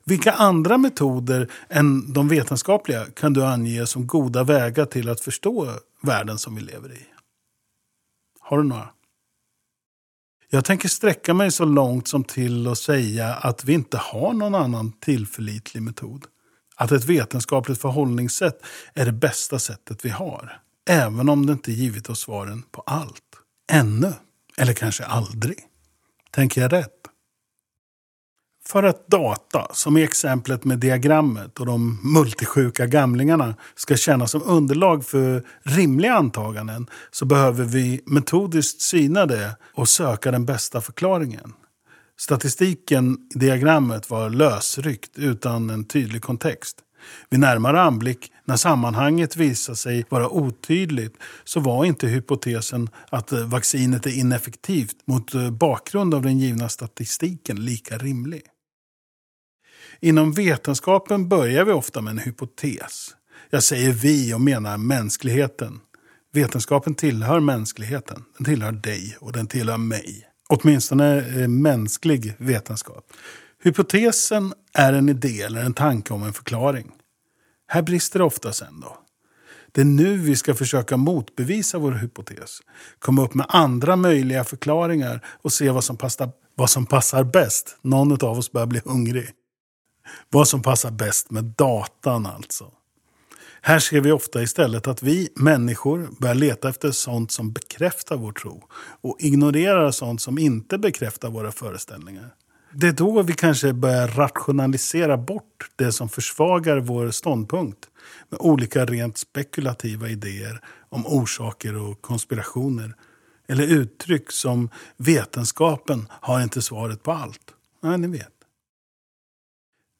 Vilka 0.03 0.31
andra 0.31 0.77
metoder 0.77 1.51
än 1.69 2.13
de 2.13 2.27
vetenskapliga 2.27 3.05
kan 3.05 3.33
du 3.33 3.45
ange 3.45 3.85
som 3.85 4.07
goda 4.07 4.43
vägar 4.43 4.85
till 4.85 5.09
att 5.09 5.21
förstå 5.21 5.69
världen 6.01 6.37
som 6.37 6.55
vi 6.55 6.61
lever 6.61 6.91
i? 6.93 7.05
Har 8.39 8.57
du 8.57 8.63
några? 8.63 8.89
Jag 10.49 10.65
tänker 10.65 10.89
sträcka 10.89 11.33
mig 11.33 11.51
så 11.51 11.65
långt 11.65 12.07
som 12.07 12.23
till 12.23 12.67
att 12.67 12.77
säga 12.77 13.33
att 13.33 13.65
vi 13.65 13.73
inte 13.73 13.97
har 13.97 14.33
någon 14.33 14.55
annan 14.55 14.91
tillförlitlig 14.91 15.81
metod. 15.81 16.25
Att 16.75 16.91
ett 16.91 17.05
vetenskapligt 17.05 17.81
förhållningssätt 17.81 18.65
är 18.93 19.05
det 19.05 19.11
bästa 19.11 19.59
sättet 19.59 20.05
vi 20.05 20.09
har. 20.09 20.59
Även 20.89 21.29
om 21.29 21.45
det 21.45 21.53
inte 21.53 21.71
givit 21.71 22.09
oss 22.09 22.19
svaren 22.19 22.63
på 22.71 22.81
allt. 22.81 23.23
Ännu. 23.71 24.13
Eller 24.57 24.73
kanske 24.73 25.05
aldrig. 25.05 25.57
Tänker 26.31 26.61
jag 26.61 26.73
rätt? 26.73 27.02
För 28.67 28.83
att 28.83 29.07
data, 29.07 29.67
som 29.73 29.97
i 29.97 30.03
exemplet 30.03 30.63
med 30.63 30.79
diagrammet 30.79 31.59
och 31.59 31.65
de 31.65 31.99
multisjuka 32.03 32.85
gamlingarna, 32.85 33.55
ska 33.75 33.95
tjäna 33.95 34.27
som 34.27 34.43
underlag 34.45 35.05
för 35.05 35.43
rimliga 35.63 36.13
antaganden 36.13 36.87
så 37.11 37.25
behöver 37.25 37.65
vi 37.65 38.01
metodiskt 38.05 38.81
syna 38.81 39.25
det 39.25 39.57
och 39.73 39.89
söka 39.89 40.31
den 40.31 40.45
bästa 40.45 40.81
förklaringen. 40.81 41.53
Statistiken 42.19 43.17
i 43.35 43.39
diagrammet 43.39 44.09
var 44.09 44.29
lösryckt 44.29 45.17
utan 45.17 45.69
en 45.69 45.85
tydlig 45.85 46.21
kontext. 46.21 46.77
Vid 47.29 47.39
närmare 47.39 47.81
anblick, 47.81 48.31
när 48.45 48.55
sammanhanget 48.55 49.35
visade 49.35 49.75
sig 49.75 50.05
vara 50.09 50.29
otydligt, 50.29 51.17
så 51.43 51.59
var 51.59 51.85
inte 51.85 52.07
hypotesen 52.07 52.89
att 53.09 53.31
vaccinet 53.31 54.05
är 54.05 54.19
ineffektivt 54.19 54.95
mot 55.05 55.33
bakgrund 55.51 56.13
av 56.13 56.21
den 56.21 56.39
givna 56.39 56.69
statistiken 56.69 57.65
lika 57.65 57.97
rimlig. 57.97 58.41
Inom 60.03 60.31
vetenskapen 60.31 61.29
börjar 61.29 61.65
vi 61.65 61.71
ofta 61.71 62.01
med 62.01 62.11
en 62.11 62.17
hypotes. 62.17 63.15
Jag 63.49 63.63
säger 63.63 63.91
vi 63.91 64.33
och 64.33 64.41
menar 64.41 64.77
mänskligheten. 64.77 65.79
Vetenskapen 66.33 66.95
tillhör 66.95 67.39
mänskligheten. 67.39 68.23
Den 68.37 68.45
tillhör 68.45 68.71
dig 68.71 69.17
och 69.19 69.31
den 69.31 69.47
tillhör 69.47 69.77
mig. 69.77 70.27
Åtminstone 70.49 71.17
eh, 71.17 71.47
mänsklig 71.47 72.35
vetenskap. 72.37 73.13
Hypotesen 73.63 74.53
är 74.73 74.93
en 74.93 75.09
idé 75.09 75.41
eller 75.41 75.61
en 75.63 75.73
tanke 75.73 76.13
om 76.13 76.23
en 76.23 76.33
förklaring. 76.33 76.91
Här 77.67 77.81
brister 77.81 78.19
det 78.19 78.25
ofta 78.25 78.53
sen 78.53 78.79
då. 78.79 78.97
Det 79.71 79.81
är 79.81 79.85
nu 79.85 80.17
vi 80.17 80.35
ska 80.35 80.55
försöka 80.55 80.97
motbevisa 80.97 81.77
vår 81.77 81.91
hypotes. 81.91 82.59
Komma 82.99 83.23
upp 83.23 83.33
med 83.33 83.45
andra 83.49 83.95
möjliga 83.95 84.43
förklaringar 84.43 85.25
och 85.41 85.53
se 85.53 85.69
vad 85.69 85.83
som 85.83 85.97
passar, 85.97 86.29
vad 86.55 86.69
som 86.69 86.85
passar 86.85 87.23
bäst. 87.23 87.77
Någon 87.81 88.11
av 88.11 88.37
oss 88.37 88.51
börjar 88.51 88.67
bli 88.67 88.81
hungrig. 88.85 89.33
Vad 90.29 90.47
som 90.47 90.61
passar 90.61 90.91
bäst 90.91 91.31
med 91.31 91.43
datan 91.43 92.25
alltså. 92.25 92.71
Här 93.61 93.79
ser 93.79 94.01
vi 94.01 94.11
ofta 94.11 94.43
istället 94.43 94.87
att 94.87 95.03
vi 95.03 95.29
människor 95.35 96.09
börjar 96.19 96.35
leta 96.35 96.69
efter 96.69 96.91
sånt 96.91 97.31
som 97.31 97.51
bekräftar 97.51 98.17
vår 98.17 98.31
tro 98.31 98.63
och 99.01 99.17
ignorerar 99.19 99.91
sånt 99.91 100.21
som 100.21 100.37
inte 100.37 100.77
bekräftar 100.77 101.29
våra 101.29 101.51
föreställningar. 101.51 102.33
Det 102.75 102.87
är 102.87 102.91
då 102.91 103.21
vi 103.21 103.33
kanske 103.33 103.73
börjar 103.73 104.07
rationalisera 104.07 105.17
bort 105.17 105.69
det 105.75 105.91
som 105.91 106.09
försvagar 106.09 106.79
vår 106.79 107.11
ståndpunkt 107.11 107.89
med 108.29 108.39
olika 108.39 108.85
rent 108.85 109.17
spekulativa 109.17 110.09
idéer 110.09 110.61
om 110.89 111.07
orsaker 111.07 111.75
och 111.75 112.01
konspirationer. 112.01 112.95
Eller 113.47 113.63
uttryck 113.63 114.31
som 114.31 114.69
vetenskapen 114.97 116.07
har 116.09 116.41
inte 116.41 116.61
svaret 116.61 117.03
på 117.03 117.11
allt. 117.11 117.53
Nej, 117.81 117.97
ni 117.97 118.07
vet. 118.07 118.42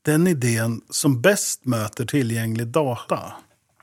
Den 0.06 0.28
idén 0.28 0.82
som 0.90 1.22
bäst 1.22 1.66
möter 1.66 2.06
tillgänglig 2.06 2.68
data 2.68 3.34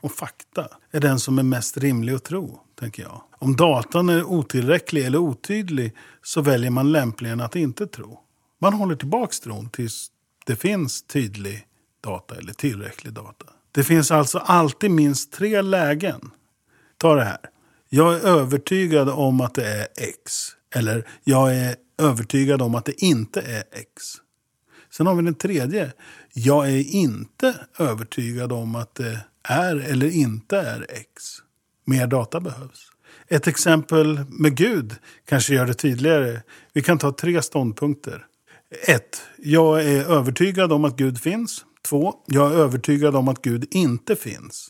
och 0.01 0.11
fakta 0.11 0.67
är 0.91 0.99
den 0.99 1.19
som 1.19 1.39
är 1.39 1.43
mest 1.43 1.77
rimlig 1.77 2.13
att 2.13 2.23
tro, 2.23 2.59
tänker 2.79 3.03
jag. 3.03 3.21
Om 3.39 3.55
datan 3.55 4.09
är 4.09 4.23
otillräcklig 4.23 5.05
eller 5.05 5.17
otydlig 5.17 5.95
så 6.23 6.41
väljer 6.41 6.71
man 6.71 6.91
lämpligen 6.91 7.41
att 7.41 7.55
inte 7.55 7.87
tro. 7.87 8.19
Man 8.61 8.73
håller 8.73 8.95
tillbaks 8.95 9.39
tron 9.39 9.69
tills 9.69 10.07
det 10.45 10.55
finns 10.55 11.03
tydlig 11.03 11.67
data 12.03 12.35
eller 12.35 12.53
tillräcklig 12.53 13.13
data. 13.13 13.45
Det 13.71 13.83
finns 13.83 14.11
alltså 14.11 14.39
alltid 14.39 14.91
minst 14.91 15.31
tre 15.31 15.61
lägen. 15.61 16.31
Ta 16.97 17.15
det 17.15 17.23
här. 17.23 17.49
Jag 17.89 18.13
är 18.13 18.19
övertygad 18.19 19.09
om 19.09 19.41
att 19.41 19.55
det 19.55 19.67
är 19.67 19.87
X. 19.95 20.33
Eller 20.75 21.07
jag 21.23 21.55
är 21.55 21.75
övertygad 21.97 22.61
om 22.61 22.75
att 22.75 22.85
det 22.85 23.03
inte 23.03 23.41
är 23.41 23.63
X. 23.71 24.03
Sen 24.91 25.07
har 25.07 25.15
vi 25.15 25.21
den 25.21 25.35
tredje. 25.35 25.93
Jag 26.33 26.69
är 26.69 26.95
inte 26.95 27.55
övertygad 27.79 28.51
om 28.51 28.75
att 28.75 28.95
det 28.95 29.19
är 29.43 29.75
eller 29.75 30.09
inte 30.09 30.57
är 30.57 30.85
X. 30.89 31.23
Mer 31.85 32.07
data 32.07 32.39
behövs. 32.39 32.91
Ett 33.27 33.47
exempel 33.47 34.19
med 34.29 34.55
Gud 34.55 34.95
kanske 35.25 35.53
gör 35.53 35.65
det 35.65 35.73
tydligare. 35.73 36.41
Vi 36.73 36.81
kan 36.81 36.97
ta 36.97 37.11
tre 37.11 37.41
ståndpunkter. 37.41 38.25
1. 38.87 39.21
Jag 39.37 39.85
är 39.85 40.05
övertygad 40.05 40.71
om 40.71 40.85
att 40.85 40.97
Gud 40.97 41.21
finns. 41.21 41.65
2. 41.89 42.13
Jag 42.25 42.53
är 42.53 42.55
övertygad 42.55 43.15
om 43.15 43.27
att 43.27 43.41
Gud 43.41 43.67
inte 43.71 44.15
finns. 44.15 44.69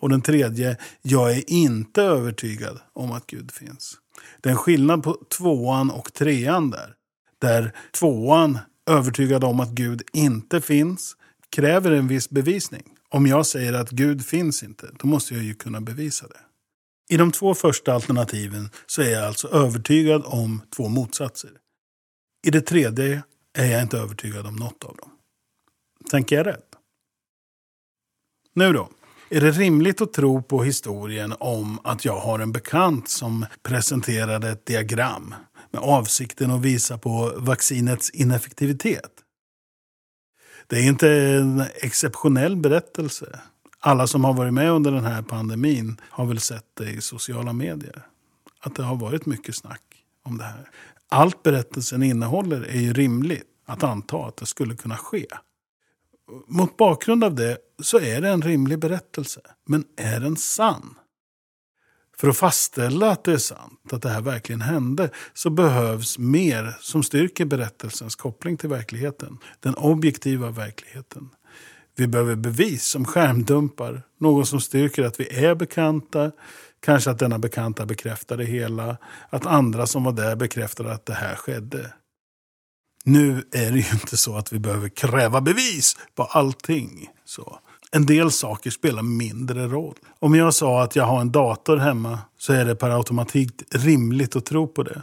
Och 0.00 0.08
den 0.08 0.22
tredje, 0.22 0.76
jag 1.02 1.32
är 1.32 1.50
inte 1.50 2.02
övertygad 2.02 2.78
om 2.92 3.12
att 3.12 3.26
Gud 3.26 3.52
finns. 3.52 3.94
Det 4.40 4.48
är 4.48 4.50
en 4.50 4.58
skillnad 4.58 5.02
på 5.02 5.18
tvåan 5.38 5.90
och 5.90 6.12
trean 6.12 6.70
där. 6.70 6.94
Där 7.40 7.72
tvåan 7.92 8.58
övertygad 8.90 9.44
om 9.44 9.60
att 9.60 9.70
Gud 9.70 10.02
inte 10.12 10.60
finns 10.60 11.16
kräver 11.50 11.90
en 11.90 12.08
viss 12.08 12.30
bevisning. 12.30 12.82
Om 13.08 13.26
jag 13.26 13.46
säger 13.46 13.72
att 13.72 13.90
Gud 13.90 14.26
finns 14.26 14.62
inte, 14.62 14.90
då 14.98 15.06
måste 15.06 15.34
jag 15.34 15.42
ju 15.42 15.54
kunna 15.54 15.80
bevisa 15.80 16.28
det. 16.28 16.40
I 17.14 17.16
de 17.16 17.32
två 17.32 17.54
första 17.54 17.94
alternativen 17.94 18.70
så 18.86 19.02
är 19.02 19.10
jag 19.10 19.24
alltså 19.24 19.48
övertygad 19.48 20.22
om 20.26 20.62
två 20.76 20.88
motsatser. 20.88 21.50
I 22.46 22.50
det 22.50 22.60
tredje 22.60 23.22
är 23.58 23.66
jag 23.66 23.82
inte 23.82 23.98
övertygad 23.98 24.46
om 24.46 24.56
något 24.56 24.84
av 24.84 24.96
dem. 24.96 25.10
Tänker 26.10 26.36
jag 26.36 26.46
rätt? 26.46 26.66
Nu 28.54 28.72
då. 28.72 28.88
Är 29.30 29.40
det 29.40 29.50
rimligt 29.50 30.00
att 30.00 30.12
tro 30.12 30.42
på 30.42 30.62
historien 30.62 31.34
om 31.40 31.78
att 31.84 32.04
jag 32.04 32.20
har 32.20 32.38
en 32.38 32.52
bekant 32.52 33.08
som 33.08 33.46
presenterade 33.62 34.50
ett 34.50 34.66
diagram 34.66 35.34
med 35.72 35.82
avsikten 35.82 36.50
att 36.50 36.60
visa 36.60 36.98
på 36.98 37.32
vaccinets 37.36 38.10
ineffektivitet? 38.10 39.12
Det 40.66 40.76
är 40.76 40.82
inte 40.82 41.10
en 41.10 41.64
exceptionell 41.74 42.56
berättelse. 42.56 43.40
Alla 43.78 44.06
som 44.06 44.24
har 44.24 44.34
varit 44.34 44.54
med 44.54 44.70
under 44.70 44.92
den 44.92 45.04
här 45.04 45.22
pandemin 45.22 46.00
har 46.02 46.26
väl 46.26 46.40
sett 46.40 46.66
det 46.74 46.90
i 46.90 47.00
sociala 47.00 47.52
medier. 47.52 48.06
Att 48.60 48.74
det 48.74 48.82
har 48.82 48.96
varit 48.96 49.26
mycket 49.26 49.56
snack 49.56 49.82
om 50.24 50.38
det 50.38 50.44
här. 50.44 50.70
Allt 51.08 51.42
berättelsen 51.42 52.02
innehåller 52.02 52.62
är 52.62 52.80
ju 52.80 52.92
rimligt 52.92 53.46
att 53.66 53.82
anta 53.82 54.16
att 54.16 54.36
det 54.36 54.46
skulle 54.46 54.76
kunna 54.76 54.96
ske. 54.96 55.26
Mot 56.46 56.76
bakgrund 56.76 57.24
av 57.24 57.34
det 57.34 57.58
så 57.82 57.98
är 57.98 58.20
det 58.20 58.28
en 58.28 58.42
rimlig 58.42 58.78
berättelse. 58.78 59.40
Men 59.66 59.84
är 59.96 60.20
den 60.20 60.36
sann? 60.36 60.94
För 62.22 62.28
att 62.28 62.36
fastställa 62.36 63.10
att 63.10 63.24
det 63.24 63.32
är 63.32 63.38
sant, 63.38 63.92
att 63.92 64.02
det 64.02 64.08
här 64.08 64.20
verkligen 64.20 64.60
hände, 64.60 65.10
så 65.34 65.50
behövs 65.50 66.18
mer 66.18 66.76
som 66.80 67.02
styrker 67.02 67.44
berättelsens 67.44 68.16
koppling 68.16 68.56
till 68.56 68.68
verkligheten. 68.68 69.38
Den 69.60 69.74
objektiva 69.74 70.50
verkligheten. 70.50 71.28
Vi 71.96 72.06
behöver 72.06 72.36
bevis 72.36 72.84
som 72.84 73.04
skärmdumpar, 73.04 74.02
någon 74.20 74.46
som 74.46 74.60
styrker 74.60 75.04
att 75.04 75.20
vi 75.20 75.44
är 75.44 75.54
bekanta, 75.54 76.32
kanske 76.80 77.10
att 77.10 77.18
denna 77.18 77.38
bekanta 77.38 77.86
bekräftar 77.86 78.36
det 78.36 78.44
hela, 78.44 78.96
att 79.30 79.46
andra 79.46 79.86
som 79.86 80.04
var 80.04 80.12
där 80.12 80.36
bekräftar 80.36 80.84
att 80.84 81.06
det 81.06 81.14
här 81.14 81.36
skedde. 81.36 81.92
Nu 83.04 83.44
är 83.52 83.70
det 83.70 83.78
ju 83.78 83.90
inte 83.92 84.16
så 84.16 84.36
att 84.36 84.52
vi 84.52 84.58
behöver 84.58 84.88
kräva 84.88 85.40
bevis 85.40 85.96
på 86.14 86.24
allting. 86.24 87.10
Så. 87.24 87.58
En 87.94 88.06
del 88.06 88.30
saker 88.30 88.70
spelar 88.70 89.02
mindre 89.02 89.68
roll. 89.68 89.94
Om 90.18 90.34
jag 90.34 90.54
sa 90.54 90.82
att 90.82 90.96
jag 90.96 91.04
har 91.04 91.20
en 91.20 91.32
dator 91.32 91.76
hemma 91.76 92.18
så 92.38 92.52
är 92.52 92.64
det 92.64 92.74
per 92.74 92.90
automatik 92.90 93.62
rimligt 93.70 94.36
att 94.36 94.46
tro 94.46 94.68
på 94.68 94.82
det. 94.82 95.02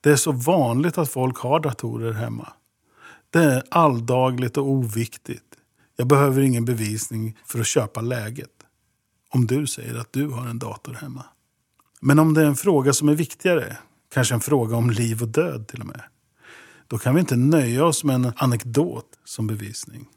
Det 0.00 0.10
är 0.10 0.16
så 0.16 0.32
vanligt 0.32 0.98
att 0.98 1.10
folk 1.10 1.38
har 1.38 1.60
datorer 1.60 2.12
hemma. 2.12 2.52
Det 3.30 3.38
är 3.38 3.62
alldagligt 3.70 4.56
och 4.56 4.70
oviktigt. 4.70 5.44
Jag 5.96 6.06
behöver 6.06 6.42
ingen 6.42 6.64
bevisning 6.64 7.36
för 7.46 7.60
att 7.60 7.66
köpa 7.66 8.00
läget. 8.00 8.50
Om 9.30 9.46
du 9.46 9.66
säger 9.66 9.94
att 9.94 10.12
du 10.12 10.28
har 10.28 10.46
en 10.46 10.58
dator 10.58 10.92
hemma. 10.92 11.24
Men 12.00 12.18
om 12.18 12.34
det 12.34 12.42
är 12.42 12.46
en 12.46 12.56
fråga 12.56 12.92
som 12.92 13.08
är 13.08 13.14
viktigare, 13.14 13.76
kanske 14.14 14.34
en 14.34 14.40
fråga 14.40 14.76
om 14.76 14.90
liv 14.90 15.22
och 15.22 15.28
död 15.28 15.68
till 15.68 15.80
och 15.80 15.86
med. 15.86 16.02
Då 16.86 16.98
kan 16.98 17.14
vi 17.14 17.20
inte 17.20 17.36
nöja 17.36 17.84
oss 17.84 18.04
med 18.04 18.14
en 18.14 18.32
anekdot 18.36 19.06
som 19.24 19.46
bevisning. 19.46 20.08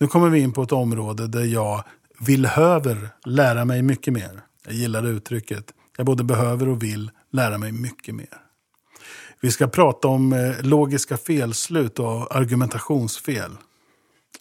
Nu 0.00 0.06
kommer 0.06 0.28
vi 0.28 0.40
in 0.40 0.52
på 0.52 0.62
ett 0.62 0.72
område 0.72 1.26
där 1.26 1.44
jag 1.44 1.84
vill 2.20 2.46
höver 2.46 3.08
lära 3.24 3.64
mig 3.64 3.82
mycket 3.82 4.12
mer. 4.12 4.40
Jag 4.64 4.74
gillar 4.74 5.02
det 5.02 5.08
uttrycket. 5.08 5.74
Jag 5.96 6.06
både 6.06 6.24
behöver 6.24 6.68
och 6.68 6.82
vill 6.82 7.10
lära 7.32 7.58
mig 7.58 7.72
mycket 7.72 8.14
mer. 8.14 8.36
Vi 9.40 9.50
ska 9.50 9.66
prata 9.66 10.08
om 10.08 10.32
eh, 10.32 10.62
logiska 10.62 11.16
felslut 11.16 11.98
och 11.98 12.36
argumentationsfel. 12.36 13.50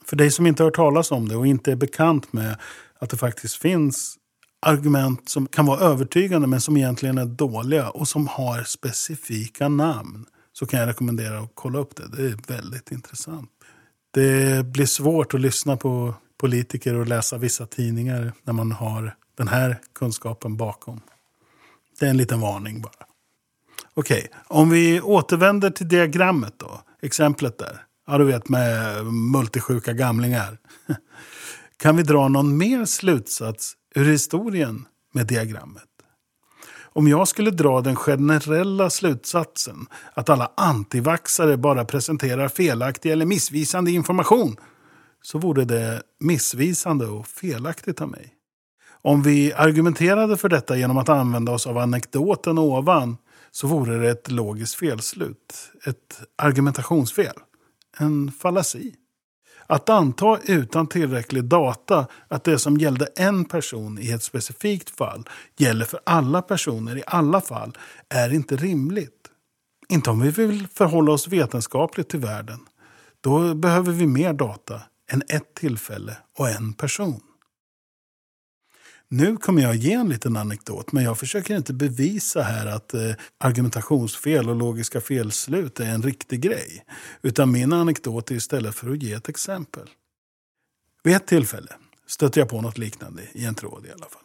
För 0.05 0.15
dig 0.15 0.31
som 0.31 0.47
inte 0.47 0.63
har 0.63 0.67
hört 0.67 0.75
talas 0.75 1.11
om 1.11 1.27
det 1.27 1.35
och 1.35 1.47
inte 1.47 1.71
är 1.71 1.75
bekant 1.75 2.33
med 2.33 2.57
att 2.99 3.09
det 3.09 3.17
faktiskt 3.17 3.55
finns 3.55 4.15
argument 4.61 5.29
som 5.29 5.47
kan 5.47 5.65
vara 5.65 5.79
övertygande 5.79 6.47
men 6.47 6.61
som 6.61 6.77
egentligen 6.77 7.17
är 7.17 7.25
dåliga 7.25 7.89
och 7.89 8.07
som 8.07 8.27
har 8.27 8.63
specifika 8.63 9.69
namn 9.69 10.25
så 10.53 10.65
kan 10.65 10.79
jag 10.79 10.89
rekommendera 10.89 11.39
att 11.39 11.51
kolla 11.53 11.79
upp 11.79 11.95
det. 11.95 12.07
Det 12.07 12.23
är 12.23 12.55
väldigt 12.55 12.91
intressant. 12.91 13.49
Det 14.11 14.65
blir 14.65 14.85
svårt 14.85 15.33
att 15.33 15.41
lyssna 15.41 15.77
på 15.77 16.13
politiker 16.37 16.95
och 16.95 17.07
läsa 17.07 17.37
vissa 17.37 17.65
tidningar 17.65 18.33
när 18.43 18.53
man 18.53 18.71
har 18.71 19.15
den 19.37 19.47
här 19.47 19.77
kunskapen 19.93 20.57
bakom. 20.57 21.01
Det 21.99 22.05
är 22.05 22.09
en 22.09 22.17
liten 22.17 22.41
varning 22.41 22.81
bara. 22.81 23.05
Okej, 23.93 24.27
om 24.47 24.69
vi 24.69 25.01
återvänder 25.01 25.69
till 25.69 25.87
diagrammet 25.87 26.53
då. 26.57 26.81
Exemplet 27.01 27.57
där. 27.57 27.85
Ja, 28.07 28.17
du 28.17 28.25
vet 28.25 28.49
med 28.49 29.05
multisjuka 29.05 29.93
gamlingar. 29.93 30.57
Kan 31.77 31.97
vi 31.97 32.03
dra 32.03 32.27
någon 32.27 32.57
mer 32.57 32.85
slutsats 32.85 33.73
ur 33.95 34.05
historien 34.05 34.85
med 35.13 35.27
diagrammet? 35.27 35.88
Om 36.99 37.07
jag 37.07 37.27
skulle 37.27 37.51
dra 37.51 37.81
den 37.81 37.95
generella 37.95 38.89
slutsatsen 38.89 39.87
att 40.13 40.29
alla 40.29 40.51
antivaxare 40.57 41.57
bara 41.57 41.85
presenterar 41.85 42.47
felaktig 42.47 43.11
eller 43.11 43.25
missvisande 43.25 43.91
information 43.91 44.55
så 45.21 45.37
vore 45.37 45.65
det 45.65 46.01
missvisande 46.19 47.05
och 47.05 47.27
felaktigt 47.27 48.01
av 48.01 48.09
mig. 48.09 48.33
Om 49.01 49.21
vi 49.21 49.53
argumenterade 49.53 50.37
för 50.37 50.49
detta 50.49 50.77
genom 50.77 50.97
att 50.97 51.09
använda 51.09 51.51
oss 51.51 51.67
av 51.67 51.77
anekdoten 51.77 52.57
ovan 52.57 53.17
så 53.51 53.67
vore 53.67 53.97
det 53.97 54.09
ett 54.09 54.31
logiskt 54.31 54.75
felslut. 54.75 55.71
Ett 55.85 56.21
argumentationsfel. 56.37 57.35
En 57.97 58.31
fallasi. 58.31 58.95
Att 59.69 59.89
anta 59.89 60.39
utan 60.43 60.87
tillräcklig 60.87 61.43
data 61.43 62.07
att 62.27 62.43
det 62.43 62.59
som 62.59 62.77
gällde 62.77 63.05
en 63.05 63.45
person 63.45 63.99
i 63.99 64.11
ett 64.11 64.23
specifikt 64.23 64.89
fall 64.89 65.29
gäller 65.57 65.85
för 65.85 65.99
alla 66.03 66.41
personer 66.41 66.97
i 66.97 67.03
alla 67.07 67.41
fall 67.41 67.77
är 68.09 68.33
inte 68.33 68.55
rimligt. 68.55 69.27
Inte 69.89 70.09
om 70.09 70.21
vi 70.21 70.31
vill 70.31 70.67
förhålla 70.67 71.11
oss 71.11 71.27
vetenskapligt 71.27 72.09
till 72.09 72.19
världen. 72.19 72.59
Då 73.21 73.55
behöver 73.55 73.91
vi 73.91 74.07
mer 74.07 74.33
data 74.33 74.81
än 75.11 75.23
ett 75.27 75.53
tillfälle 75.53 76.17
och 76.37 76.49
en 76.49 76.73
person. 76.73 77.21
Nu 79.11 79.37
kommer 79.37 79.61
jag 79.61 79.75
ge 79.75 79.93
en 79.93 80.09
liten 80.09 80.37
anekdot, 80.37 80.91
men 80.91 81.03
jag 81.03 81.17
försöker 81.17 81.57
inte 81.57 81.73
bevisa 81.73 82.41
här 82.41 82.65
att 82.67 82.93
eh, 82.93 83.11
argumentationsfel 83.37 84.49
och 84.49 84.55
logiska 84.55 85.01
felslut 85.01 85.79
är 85.79 85.85
en 85.85 86.03
riktig 86.03 86.41
grej. 86.41 86.85
Utan 87.21 87.51
min 87.51 87.73
anekdot 87.73 88.31
är 88.31 88.35
istället 88.35 88.75
för 88.75 88.91
att 88.91 89.03
ge 89.03 89.13
ett 89.13 89.29
exempel. 89.29 89.89
Vid 91.03 91.15
ett 91.15 91.27
tillfälle 91.27 91.71
stötte 92.07 92.39
jag 92.39 92.49
på 92.49 92.61
något 92.61 92.77
liknande 92.77 93.21
i 93.33 93.45
en 93.45 93.55
tråd 93.55 93.85
i 93.85 93.91
alla 93.91 94.05
fall. 94.05 94.23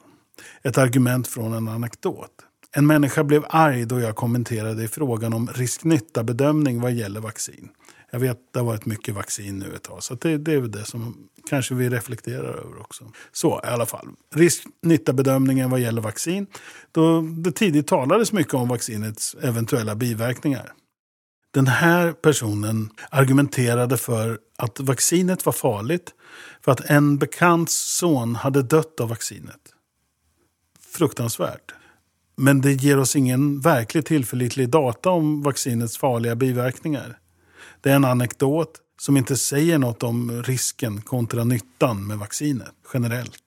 Ett 0.62 0.79
argument 0.79 1.29
från 1.29 1.53
en 1.53 1.68
anekdot. 1.68 2.31
En 2.73 2.87
människa 2.87 3.25
blev 3.25 3.44
arg 3.49 3.85
då 3.85 4.01
jag 4.01 4.16
kommenterade 4.16 4.85
i 4.85 4.88
frågan 4.88 5.33
om 5.33 5.49
risk-nytta-bedömning 5.55 6.81
vad 6.81 6.92
gäller 6.92 7.20
vaccin. 7.20 7.68
Jag 8.14 8.20
vet 8.20 8.31
att 8.31 8.53
det 8.53 8.59
har 8.59 8.66
varit 8.66 8.87
mycket 8.87 9.14
vaccin 9.14 9.59
nu 9.59 9.74
ett 9.74 9.83
tag, 9.83 10.03
så 10.03 10.14
det, 10.14 10.38
det 10.38 10.53
är 10.53 10.61
väl 10.61 10.70
det 10.70 10.85
som 10.85 11.29
kanske 11.50 11.74
vi 11.74 11.88
reflekterar 11.88 12.44
över 12.44 12.81
också. 12.81 13.05
Så 13.33 13.61
i 13.64 13.66
alla 13.66 13.87
fall, 13.87 14.09
risk-nytta-bedömningen 14.35 15.70
vad 15.70 15.81
gäller 15.81 16.03
vaccin. 16.03 16.46
Då 16.92 17.20
det 17.20 17.53
tidigt 17.53 17.87
talades 17.87 18.33
mycket 18.33 18.55
om 18.55 18.68
vaccinets 18.68 19.37
eventuella 19.42 19.94
biverkningar. 19.94 20.72
Den 21.50 21.66
här 21.66 22.12
personen 22.12 22.90
argumenterade 23.11 23.96
för 23.96 24.38
att 24.59 24.81
vaccinet 24.81 25.46
var 25.46 25.53
farligt 25.53 26.14
för 26.64 26.72
att 26.72 26.81
en 26.81 27.18
bekants 27.18 27.74
son 27.98 28.35
hade 28.35 28.62
dött 28.62 29.00
av 29.00 29.09
vaccinet. 29.09 29.61
Fruktansvärt. 30.81 31.74
Men 32.37 32.61
det 32.61 32.72
ger 32.72 32.98
oss 32.98 33.16
ingen 33.16 33.61
verkligt 33.61 34.07
tillförlitlig 34.07 34.68
data 34.68 35.11
om 35.11 35.42
vaccinets 35.42 35.98
farliga 35.98 36.37
biverkningar. 36.37 37.18
Det 37.85 37.90
är 37.90 37.97
en 37.97 38.05
anekdot 38.05 38.70
som 39.01 39.16
inte 39.16 39.37
säger 39.37 39.79
något 39.79 40.03
om 40.03 40.42
risken 40.42 41.01
kontra 41.01 41.44
nyttan 41.44 42.07
med 42.07 42.18
vaccinet 42.18 42.73
generellt. 42.94 43.42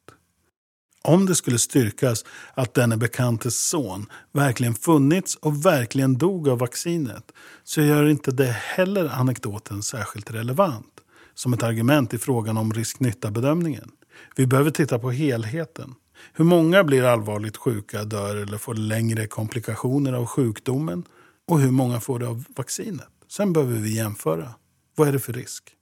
Om 1.04 1.26
det 1.26 1.36
skulle 1.36 1.60
styrkas 1.60 2.26
att 2.54 2.74
denne 2.74 2.98
bekantes 2.98 3.70
son 3.70 4.06
verkligen 4.32 4.76
funnits 4.76 5.36
och 5.36 5.66
verkligen 5.66 6.18
dog 6.18 6.50
av 6.50 6.60
vaccinet 6.60 7.32
så 7.64 7.82
gör 7.82 8.10
inte 8.10 8.32
det 8.32 8.52
heller 8.52 9.10
anekdoten 9.10 9.84
särskilt 9.84 10.32
relevant 10.32 10.94
som 11.34 11.54
ett 11.54 11.64
argument 11.64 12.14
i 12.14 12.18
frågan 12.18 12.58
om 12.58 12.74
risk-nytta-bedömningen. 12.74 13.92
Vi 14.36 14.48
behöver 14.48 14.72
titta 14.72 15.00
på 15.00 15.12
helheten. 15.12 15.96
Hur 16.34 16.46
många 16.46 16.84
blir 16.84 17.04
allvarligt 17.04 17.58
sjuka, 17.58 18.04
dör 18.04 18.36
eller 18.36 18.58
får 18.58 18.76
längre 18.76 19.28
komplikationer 19.28 20.14
av 20.14 20.26
sjukdomen 20.26 21.04
och 21.48 21.60
hur 21.60 21.72
många 21.72 22.00
får 22.00 22.20
det 22.20 22.28
av 22.28 22.44
vaccinet? 22.56 23.17
Sen 23.38 23.54
behöver 23.54 23.76
vi 23.76 23.96
jämföra. 23.96 24.54
Vad 24.96 25.08
är 25.08 25.12
det 25.12 25.20
för 25.20 25.34
risk? 25.34 25.76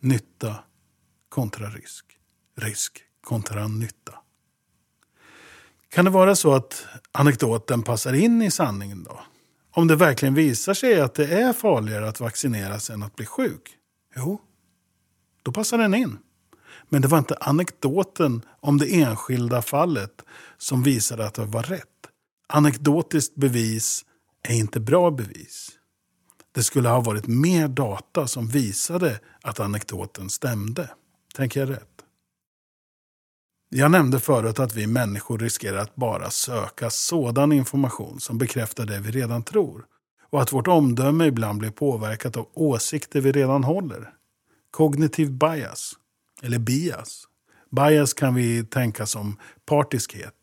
Nytta 0.00 0.56
kontra 1.28 1.68
risk. 1.68 2.04
Risk 2.56 3.02
kontra 3.20 3.68
nytta. 3.68 4.14
Kan 5.88 6.04
det 6.04 6.10
vara 6.10 6.36
så 6.36 6.52
att 6.54 6.86
anekdoten 7.12 7.82
passar 7.82 8.12
in 8.12 8.42
i 8.42 8.50
sanningen 8.50 9.04
då? 9.04 9.20
Om 9.70 9.86
det 9.86 9.96
verkligen 9.96 10.34
visar 10.34 10.74
sig 10.74 11.00
att 11.00 11.14
det 11.14 11.26
är 11.26 11.52
farligare 11.52 12.08
att 12.08 12.20
vaccineras 12.20 12.90
än 12.90 13.02
att 13.02 13.16
bli 13.16 13.26
sjuk? 13.26 13.76
Jo, 14.16 14.40
då 15.42 15.52
passar 15.52 15.78
den 15.78 15.94
in. 15.94 16.18
Men 16.88 17.02
det 17.02 17.08
var 17.08 17.18
inte 17.18 17.36
anekdoten 17.40 18.42
om 18.60 18.78
det 18.78 19.02
enskilda 19.02 19.62
fallet 19.62 20.22
som 20.58 20.82
visade 20.82 21.26
att 21.26 21.34
det 21.34 21.44
var 21.44 21.62
rätt. 21.62 21.88
Anekdotiskt 22.48 23.34
bevis 23.34 24.04
är 24.42 24.54
inte 24.54 24.80
bra 24.80 25.10
bevis 25.10 25.78
det 26.54 26.62
skulle 26.62 26.88
ha 26.88 27.00
varit 27.00 27.26
mer 27.26 27.68
data 27.68 28.26
som 28.26 28.48
visade 28.48 29.20
att 29.42 29.60
anekdoten 29.60 30.30
stämde. 30.30 30.90
Tänker 31.34 31.60
jag 31.60 31.70
rätt? 31.70 31.88
Jag 33.68 33.90
nämnde 33.90 34.20
förut 34.20 34.58
att 34.58 34.74
vi 34.74 34.86
människor 34.86 35.38
riskerar 35.38 35.78
att 35.78 35.96
bara 35.96 36.30
söka 36.30 36.90
sådan 36.90 37.52
information 37.52 38.20
som 38.20 38.38
bekräftar 38.38 38.86
det 38.86 39.00
vi 39.00 39.10
redan 39.10 39.42
tror 39.42 39.86
och 40.30 40.42
att 40.42 40.52
vårt 40.52 40.66
omdöme 40.66 41.26
ibland 41.26 41.58
blir 41.58 41.70
påverkat 41.70 42.36
av 42.36 42.48
åsikter 42.54 43.20
vi 43.20 43.32
redan 43.32 43.64
håller. 43.64 44.10
Kognitiv 44.70 45.30
bias, 45.30 45.92
eller 46.42 46.58
bias. 46.58 47.24
Bias 47.70 48.14
kan 48.14 48.34
vi 48.34 48.64
tänka 48.64 49.06
som 49.06 49.36
partiskhet, 49.66 50.34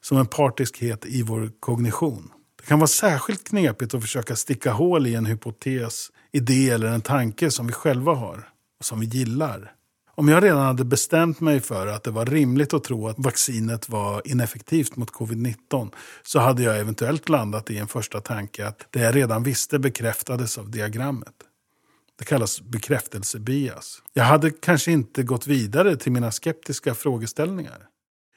som 0.00 0.18
en 0.18 0.26
partiskhet 0.26 1.06
i 1.06 1.22
vår 1.22 1.50
kognition. 1.60 2.32
Det 2.64 2.68
kan 2.68 2.78
vara 2.78 2.88
särskilt 2.88 3.48
knepigt 3.48 3.94
att 3.94 4.02
försöka 4.02 4.36
sticka 4.36 4.72
hål 4.72 5.06
i 5.06 5.14
en 5.14 5.26
hypotes, 5.26 6.08
idé 6.32 6.70
eller 6.70 6.86
en 6.86 7.00
tanke 7.00 7.50
som 7.50 7.66
vi 7.66 7.72
själva 7.72 8.14
har 8.14 8.48
och 8.78 8.84
som 8.84 9.00
vi 9.00 9.06
gillar. 9.06 9.72
Om 10.14 10.28
jag 10.28 10.44
redan 10.44 10.66
hade 10.66 10.84
bestämt 10.84 11.40
mig 11.40 11.60
för 11.60 11.86
att 11.86 12.02
det 12.02 12.10
var 12.10 12.26
rimligt 12.26 12.74
att 12.74 12.84
tro 12.84 13.08
att 13.08 13.18
vaccinet 13.18 13.88
var 13.88 14.22
ineffektivt 14.24 14.96
mot 14.96 15.12
covid-19 15.12 15.92
så 16.22 16.38
hade 16.38 16.62
jag 16.62 16.78
eventuellt 16.78 17.28
landat 17.28 17.70
i 17.70 17.78
en 17.78 17.88
första 17.88 18.20
tanke 18.20 18.66
att 18.66 18.86
det 18.90 19.00
jag 19.00 19.16
redan 19.16 19.42
visste 19.42 19.78
bekräftades 19.78 20.58
av 20.58 20.70
diagrammet. 20.70 21.34
Det 22.18 22.24
kallas 22.24 22.60
bekräftelsebias. 22.60 24.02
Jag 24.12 24.24
hade 24.24 24.50
kanske 24.50 24.92
inte 24.92 25.22
gått 25.22 25.46
vidare 25.46 25.96
till 25.96 26.12
mina 26.12 26.30
skeptiska 26.30 26.94
frågeställningar. 26.94 27.88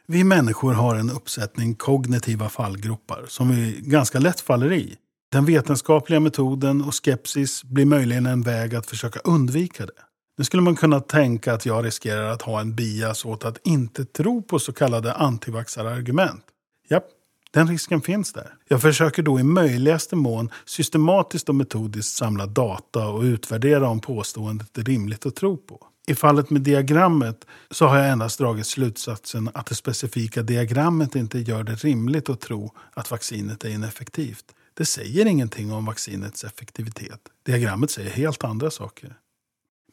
Vi 0.10 0.24
människor 0.24 0.74
har 0.74 0.96
en 0.96 1.10
uppsättning 1.10 1.76
kognitiva 1.76 2.50
fallgropar 2.50 3.26
som 3.28 3.50
vi 3.50 3.80
ganska 3.82 4.20
lätt 4.20 4.42
faller 4.42 4.74
i. 4.74 4.96
Den 5.32 5.46
vetenskapliga 5.46 6.20
metoden 6.20 6.82
och 6.82 7.06
skepsis 7.06 7.64
blir 7.64 7.86
möjligen 7.86 8.26
en 8.26 8.42
väg 8.42 8.76
att 8.76 8.86
försöka 8.86 9.20
undvika 9.20 9.86
det. 9.86 9.92
Nu 10.38 10.44
skulle 10.44 10.64
man 10.64 10.76
kunna 10.76 11.00
tänka 11.00 11.54
att 11.54 11.66
jag 11.66 11.86
riskerar 11.86 12.32
att 12.32 12.42
ha 12.42 12.62
en 12.62 12.76
bias 12.76 13.26
åt 13.26 13.46
att 13.46 13.68
inte 13.68 14.06
tro 14.06 14.42
på 14.42 14.60
så 14.60 14.74
kallade 14.74 15.14
antivaxarargument. 15.14 16.44
Japp, 16.90 17.06
den 17.52 17.68
risken 17.68 18.02
finns 18.02 18.34
där. 18.34 18.54
Jag 18.68 18.82
försöker 18.82 19.24
då 19.24 19.40
i 19.40 19.44
möjligaste 19.44 20.16
mån 20.16 20.50
systematiskt 20.66 21.50
och 21.50 21.56
metodiskt 21.56 22.16
samla 22.16 22.46
data 22.46 23.08
och 23.08 23.22
utvärdera 23.22 23.90
om 23.90 24.00
påståendet 24.00 24.78
är 24.78 24.84
rimligt 24.84 25.26
att 25.26 25.36
tro 25.36 25.58
på. 25.58 25.88
I 26.10 26.16
fallet 26.16 26.50
med 26.50 26.62
diagrammet 26.62 27.46
så 27.72 27.88
har 27.88 27.98
jag 27.98 28.10
endast 28.10 28.40
dragit 28.40 28.68
slutsatsen 28.68 29.50
att 29.54 29.66
det 29.66 29.76
specifika 29.76 30.42
diagrammet 30.42 31.16
inte 31.16 31.40
gör 31.40 31.64
det 31.64 31.84
rimligt 31.84 32.30
att 32.30 32.42
tro 32.42 32.74
att 32.94 33.12
vaccinet 33.12 33.66
är 33.66 33.70
ineffektivt. 33.70 34.46
Det 34.74 34.86
säger 34.86 35.26
ingenting 35.26 35.72
om 35.72 35.86
vaccinets 35.86 36.44
effektivitet. 36.44 37.20
Diagrammet 37.46 37.92
säger 37.92 38.10
helt 38.10 38.44
andra 38.44 38.72
saker. 38.72 39.16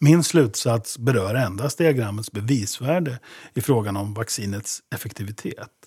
Min 0.00 0.24
slutsats 0.24 0.98
berör 0.98 1.35
endast 1.35 1.79
diagrammets 1.79 2.33
bevisvärde 2.33 3.18
i 3.55 3.61
frågan 3.61 3.96
om 3.96 4.14
vaccinets 4.14 4.83
effektivitet. 4.94 5.84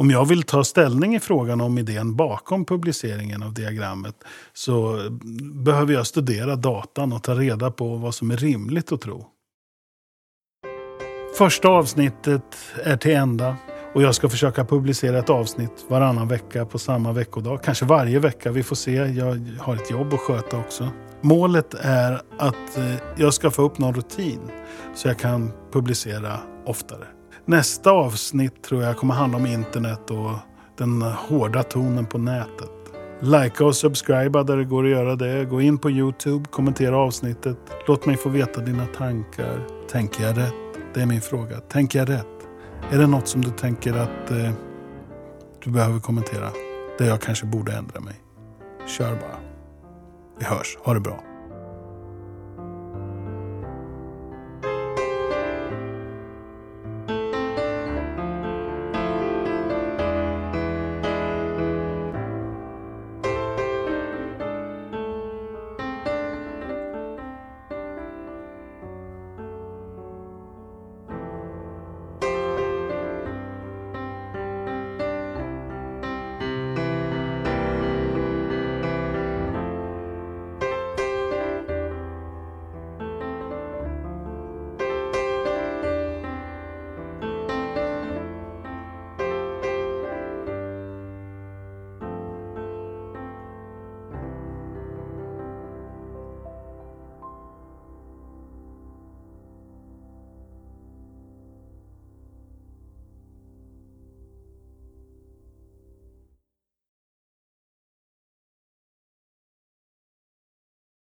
Om 0.00 0.10
jag 0.10 0.24
vill 0.24 0.42
ta 0.42 0.64
ställning 0.64 1.14
i 1.14 1.20
frågan 1.20 1.60
om 1.60 1.78
idén 1.78 2.16
bakom 2.16 2.64
publiceringen 2.64 3.42
av 3.42 3.54
diagrammet 3.54 4.14
så 4.52 5.00
behöver 5.54 5.92
jag 5.92 6.06
studera 6.06 6.56
datan 6.56 7.12
och 7.12 7.22
ta 7.22 7.34
reda 7.34 7.70
på 7.70 7.96
vad 7.96 8.14
som 8.14 8.30
är 8.30 8.36
rimligt 8.36 8.92
att 8.92 9.00
tro. 9.00 9.26
Första 11.38 11.68
avsnittet 11.68 12.42
är 12.84 12.96
till 12.96 13.10
ända 13.10 13.56
och 13.94 14.02
jag 14.02 14.14
ska 14.14 14.28
försöka 14.28 14.64
publicera 14.64 15.18
ett 15.18 15.30
avsnitt 15.30 15.84
varannan 15.88 16.28
vecka 16.28 16.66
på 16.66 16.78
samma 16.78 17.12
veckodag. 17.12 17.62
Kanske 17.62 17.84
varje 17.84 18.18
vecka, 18.18 18.50
vi 18.50 18.62
får 18.62 18.76
se. 18.76 18.92
Jag 18.92 19.58
har 19.60 19.76
ett 19.76 19.90
jobb 19.90 20.14
att 20.14 20.20
sköta 20.20 20.58
också. 20.58 20.88
Målet 21.20 21.74
är 21.74 22.22
att 22.38 22.76
eh, 22.76 22.94
jag 23.16 23.34
ska 23.34 23.50
få 23.50 23.62
upp 23.62 23.78
någon 23.78 23.94
rutin 23.94 24.40
så 24.94 25.08
jag 25.08 25.18
kan 25.18 25.52
publicera 25.72 26.40
oftare. 26.66 27.06
Nästa 27.44 27.90
avsnitt 27.90 28.62
tror 28.62 28.82
jag 28.82 28.96
kommer 28.96 29.14
handla 29.14 29.38
om 29.38 29.46
internet 29.46 30.10
och 30.10 30.30
den 30.78 31.02
hårda 31.02 31.62
tonen 31.62 32.06
på 32.06 32.18
nätet. 32.18 32.70
Likea 33.20 33.66
och 33.66 33.76
subscriba 33.76 34.42
där 34.42 34.56
det 34.56 34.64
går 34.64 34.84
att 34.84 34.90
göra 34.90 35.16
det. 35.16 35.44
Gå 35.44 35.60
in 35.60 35.78
på 35.78 35.90
Youtube, 35.90 36.44
kommentera 36.50 36.96
avsnittet. 36.96 37.56
Låt 37.86 38.06
mig 38.06 38.16
få 38.16 38.28
veta 38.28 38.60
dina 38.60 38.86
tankar. 38.86 39.66
Tänker 39.90 40.22
jag 40.22 40.38
rätt? 40.38 40.54
Det 40.94 41.00
är 41.02 41.06
min 41.06 41.20
fråga. 41.20 41.60
Tänker 41.60 41.98
jag 41.98 42.08
rätt? 42.08 42.26
Är 42.90 42.98
det 42.98 43.06
något 43.06 43.28
som 43.28 43.44
du 43.44 43.50
tänker 43.50 43.92
att 43.94 44.30
eh, 44.30 44.50
du 45.64 45.70
behöver 45.70 46.00
kommentera? 46.00 46.50
Där 46.98 47.06
jag 47.06 47.20
kanske 47.20 47.46
borde 47.46 47.72
ändra 47.72 48.00
mig? 48.00 48.14
Kör 48.86 49.14
bara. 49.14 49.38
Vi 50.38 50.44
hörs. 50.44 50.78
Ha 50.84 50.94
det 50.94 51.00
bra. 51.00 51.29